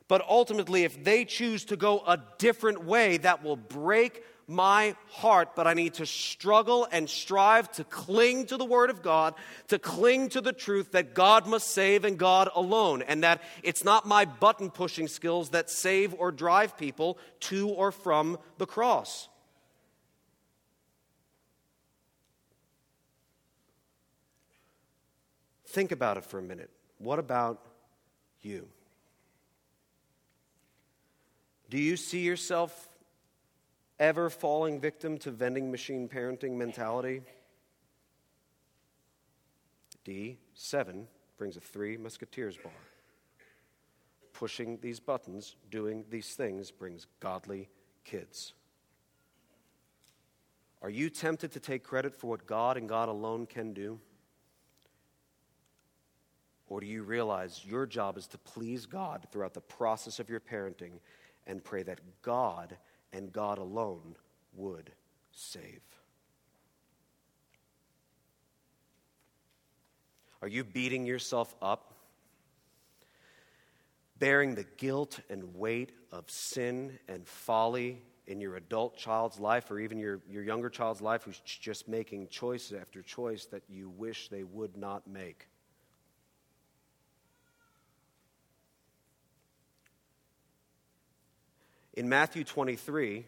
[0.09, 5.51] But ultimately, if they choose to go a different way, that will break my heart,
[5.55, 9.34] but I need to struggle and strive to cling to the Word of God,
[9.68, 13.84] to cling to the truth that God must save and God alone, and that it's
[13.84, 19.28] not my button pushing skills that save or drive people to or from the cross.
[25.68, 26.70] Think about it for a minute.
[26.96, 27.60] What about
[28.40, 28.68] you?
[31.68, 32.88] Do you see yourself
[33.98, 37.20] ever falling victim to vending machine parenting mentality?
[40.06, 41.04] D7
[41.36, 42.72] brings a three musketeers bar.
[44.32, 47.68] Pushing these buttons, doing these things brings godly
[48.04, 48.54] kids.
[50.80, 54.00] Are you tempted to take credit for what God and God alone can do?
[56.68, 60.40] Or do you realize your job is to please God throughout the process of your
[60.40, 61.00] parenting
[61.46, 62.76] and pray that God
[63.12, 64.16] and God alone
[64.54, 64.90] would
[65.32, 65.80] save.
[70.40, 71.94] Are you beating yourself up?
[74.18, 79.80] Bearing the guilt and weight of sin and folly in your adult child's life or
[79.80, 84.28] even your, your younger child's life who's just making choice after choice that you wish
[84.28, 85.47] they would not make?
[91.99, 93.26] In Matthew 23,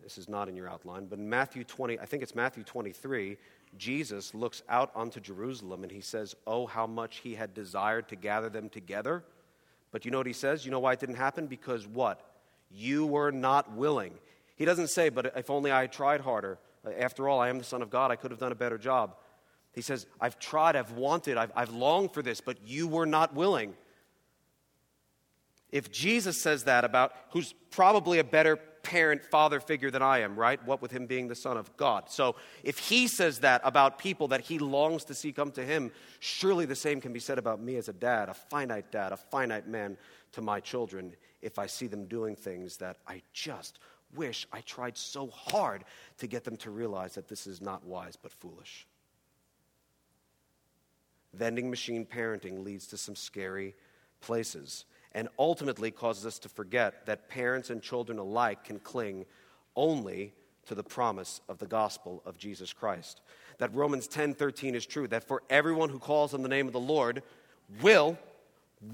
[0.00, 3.36] this is not in your outline, but in Matthew 20, I think it's Matthew 23,
[3.76, 8.14] Jesus looks out onto Jerusalem and he says, Oh, how much he had desired to
[8.14, 9.24] gather them together.
[9.90, 10.64] But you know what he says?
[10.64, 11.48] You know why it didn't happen?
[11.48, 12.20] Because what?
[12.70, 14.14] You were not willing.
[14.54, 16.60] He doesn't say, But if only I had tried harder.
[16.96, 18.12] After all, I am the Son of God.
[18.12, 19.16] I could have done a better job.
[19.72, 23.34] He says, I've tried, I've wanted, I've, I've longed for this, but you were not
[23.34, 23.74] willing.
[25.72, 30.36] If Jesus says that about who's probably a better parent, father figure than I am,
[30.36, 30.64] right?
[30.64, 32.10] What with him being the Son of God.
[32.10, 35.90] So if he says that about people that he longs to see come to him,
[36.18, 39.16] surely the same can be said about me as a dad, a finite dad, a
[39.16, 39.96] finite man
[40.32, 43.78] to my children, if I see them doing things that I just
[44.14, 45.84] wish I tried so hard
[46.18, 48.86] to get them to realize that this is not wise but foolish.
[51.32, 53.74] Vending machine parenting leads to some scary
[54.20, 59.26] places and ultimately causes us to forget that parents and children alike can cling
[59.76, 60.32] only
[60.66, 63.20] to the promise of the gospel of Jesus Christ.
[63.58, 66.80] That Romans 10:13 is true that for everyone who calls on the name of the
[66.80, 67.22] Lord
[67.82, 68.18] will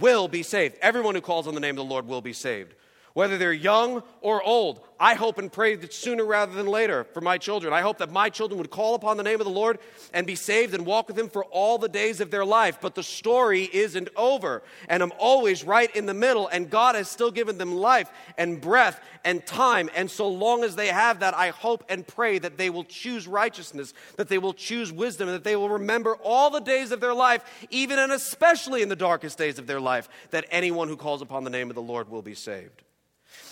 [0.00, 0.76] will be saved.
[0.80, 2.74] Everyone who calls on the name of the Lord will be saved
[3.16, 4.78] whether they're young or old.
[5.00, 7.72] I hope and pray that sooner rather than later for my children.
[7.72, 9.78] I hope that my children would call upon the name of the Lord
[10.12, 12.76] and be saved and walk with Him for all the days of their life.
[12.78, 17.08] But the story isn't over, and I'm always right in the middle, and God has
[17.08, 19.88] still given them life and breath and time.
[19.96, 23.26] And so long as they have that, I hope and pray that they will choose
[23.26, 27.00] righteousness, that they will choose wisdom, and that they will remember all the days of
[27.00, 30.98] their life, even and especially in the darkest days of their life, that anyone who
[30.98, 32.82] calls upon the name of the Lord will be saved.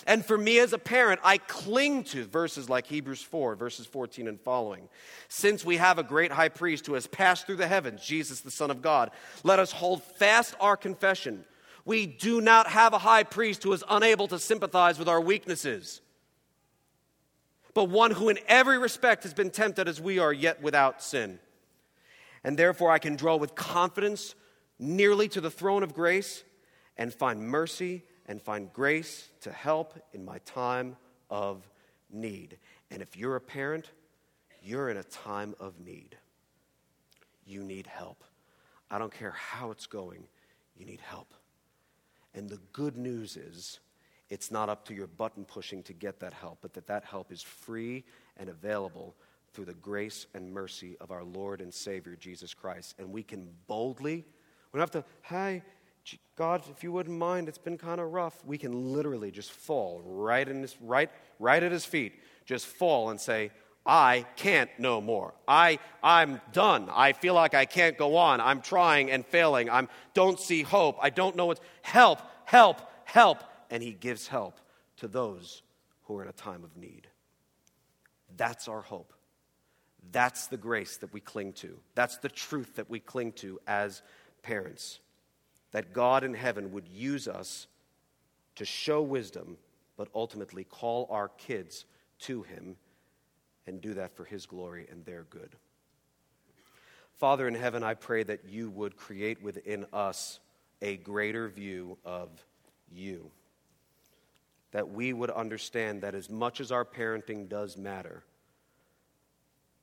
[0.05, 4.27] And for me as a parent, I cling to verses like Hebrews 4, verses 14
[4.27, 4.87] and following.
[5.29, 8.51] Since we have a great high priest who has passed through the heavens, Jesus, the
[8.51, 9.09] Son of God,
[9.43, 11.43] let us hold fast our confession.
[11.85, 16.01] We do not have a high priest who is unable to sympathize with our weaknesses,
[17.73, 21.39] but one who in every respect has been tempted as we are, yet without sin.
[22.43, 24.35] And therefore, I can draw with confidence
[24.77, 26.43] nearly to the throne of grace
[26.95, 30.95] and find mercy and find grace to help in my time
[31.29, 31.69] of
[32.11, 32.57] need.
[32.91, 33.91] And if you're a parent,
[34.63, 36.17] you're in a time of need.
[37.45, 38.23] You need help.
[38.89, 40.25] I don't care how it's going,
[40.77, 41.33] you need help.
[42.33, 43.79] And the good news is,
[44.29, 47.31] it's not up to your button pushing to get that help, but that that help
[47.31, 48.03] is free
[48.37, 49.15] and available
[49.53, 52.95] through the grace and mercy of our Lord and Savior Jesus Christ.
[52.99, 54.25] And we can boldly,
[54.71, 55.61] we don't have to, hi,
[56.35, 58.43] God, if you wouldn't mind, it's been kind of rough.
[58.45, 62.13] We can literally just fall right, in his, right, right at his feet,
[62.45, 63.51] just fall and say,
[63.85, 65.33] I can't no more.
[65.47, 66.89] I, I'm done.
[66.91, 68.41] I feel like I can't go on.
[68.41, 69.69] I'm trying and failing.
[69.69, 70.97] I don't see hope.
[71.01, 73.43] I don't know what's help, help, help.
[73.69, 74.59] And he gives help
[74.97, 75.61] to those
[76.03, 77.07] who are in a time of need.
[78.35, 79.13] That's our hope.
[80.11, 81.77] That's the grace that we cling to.
[81.93, 84.01] That's the truth that we cling to as
[84.41, 84.99] parents.
[85.75, 87.67] That God in heaven would use us
[88.55, 89.57] to show wisdom,
[89.97, 91.83] but ultimately call our kids
[92.19, 92.77] to Him
[93.67, 95.57] and do that for His glory and their good.
[97.17, 100.39] Father in heaven, I pray that you would create within us
[100.81, 102.29] a greater view of
[102.89, 103.29] you.
[104.71, 108.23] That we would understand that as much as our parenting does matter,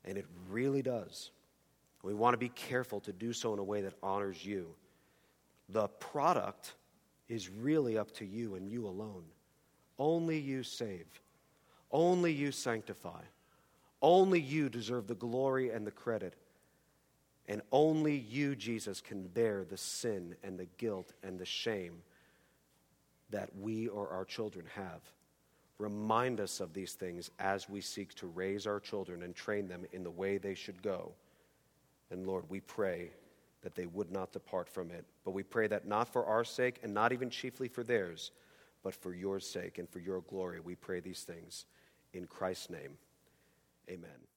[0.07, 1.33] and it really does,
[2.03, 4.75] we want to be careful to do so in a way that honors you.
[5.69, 6.75] The product
[7.29, 9.25] is really up to you and you alone.
[9.99, 11.07] Only you save,
[11.91, 13.23] only you sanctify.
[14.03, 16.35] Only you deserve the glory and the credit.
[17.47, 22.03] And only you, Jesus, can bear the sin and the guilt and the shame
[23.31, 25.01] that we or our children have.
[25.79, 29.85] Remind us of these things as we seek to raise our children and train them
[29.93, 31.13] in the way they should go.
[32.11, 33.11] And Lord, we pray
[33.63, 35.05] that they would not depart from it.
[35.25, 38.33] But we pray that not for our sake and not even chiefly for theirs,
[38.83, 40.61] but for your sake and for your glory.
[40.61, 41.67] We pray these things
[42.13, 42.99] in Christ's name.
[43.89, 44.32] Amen.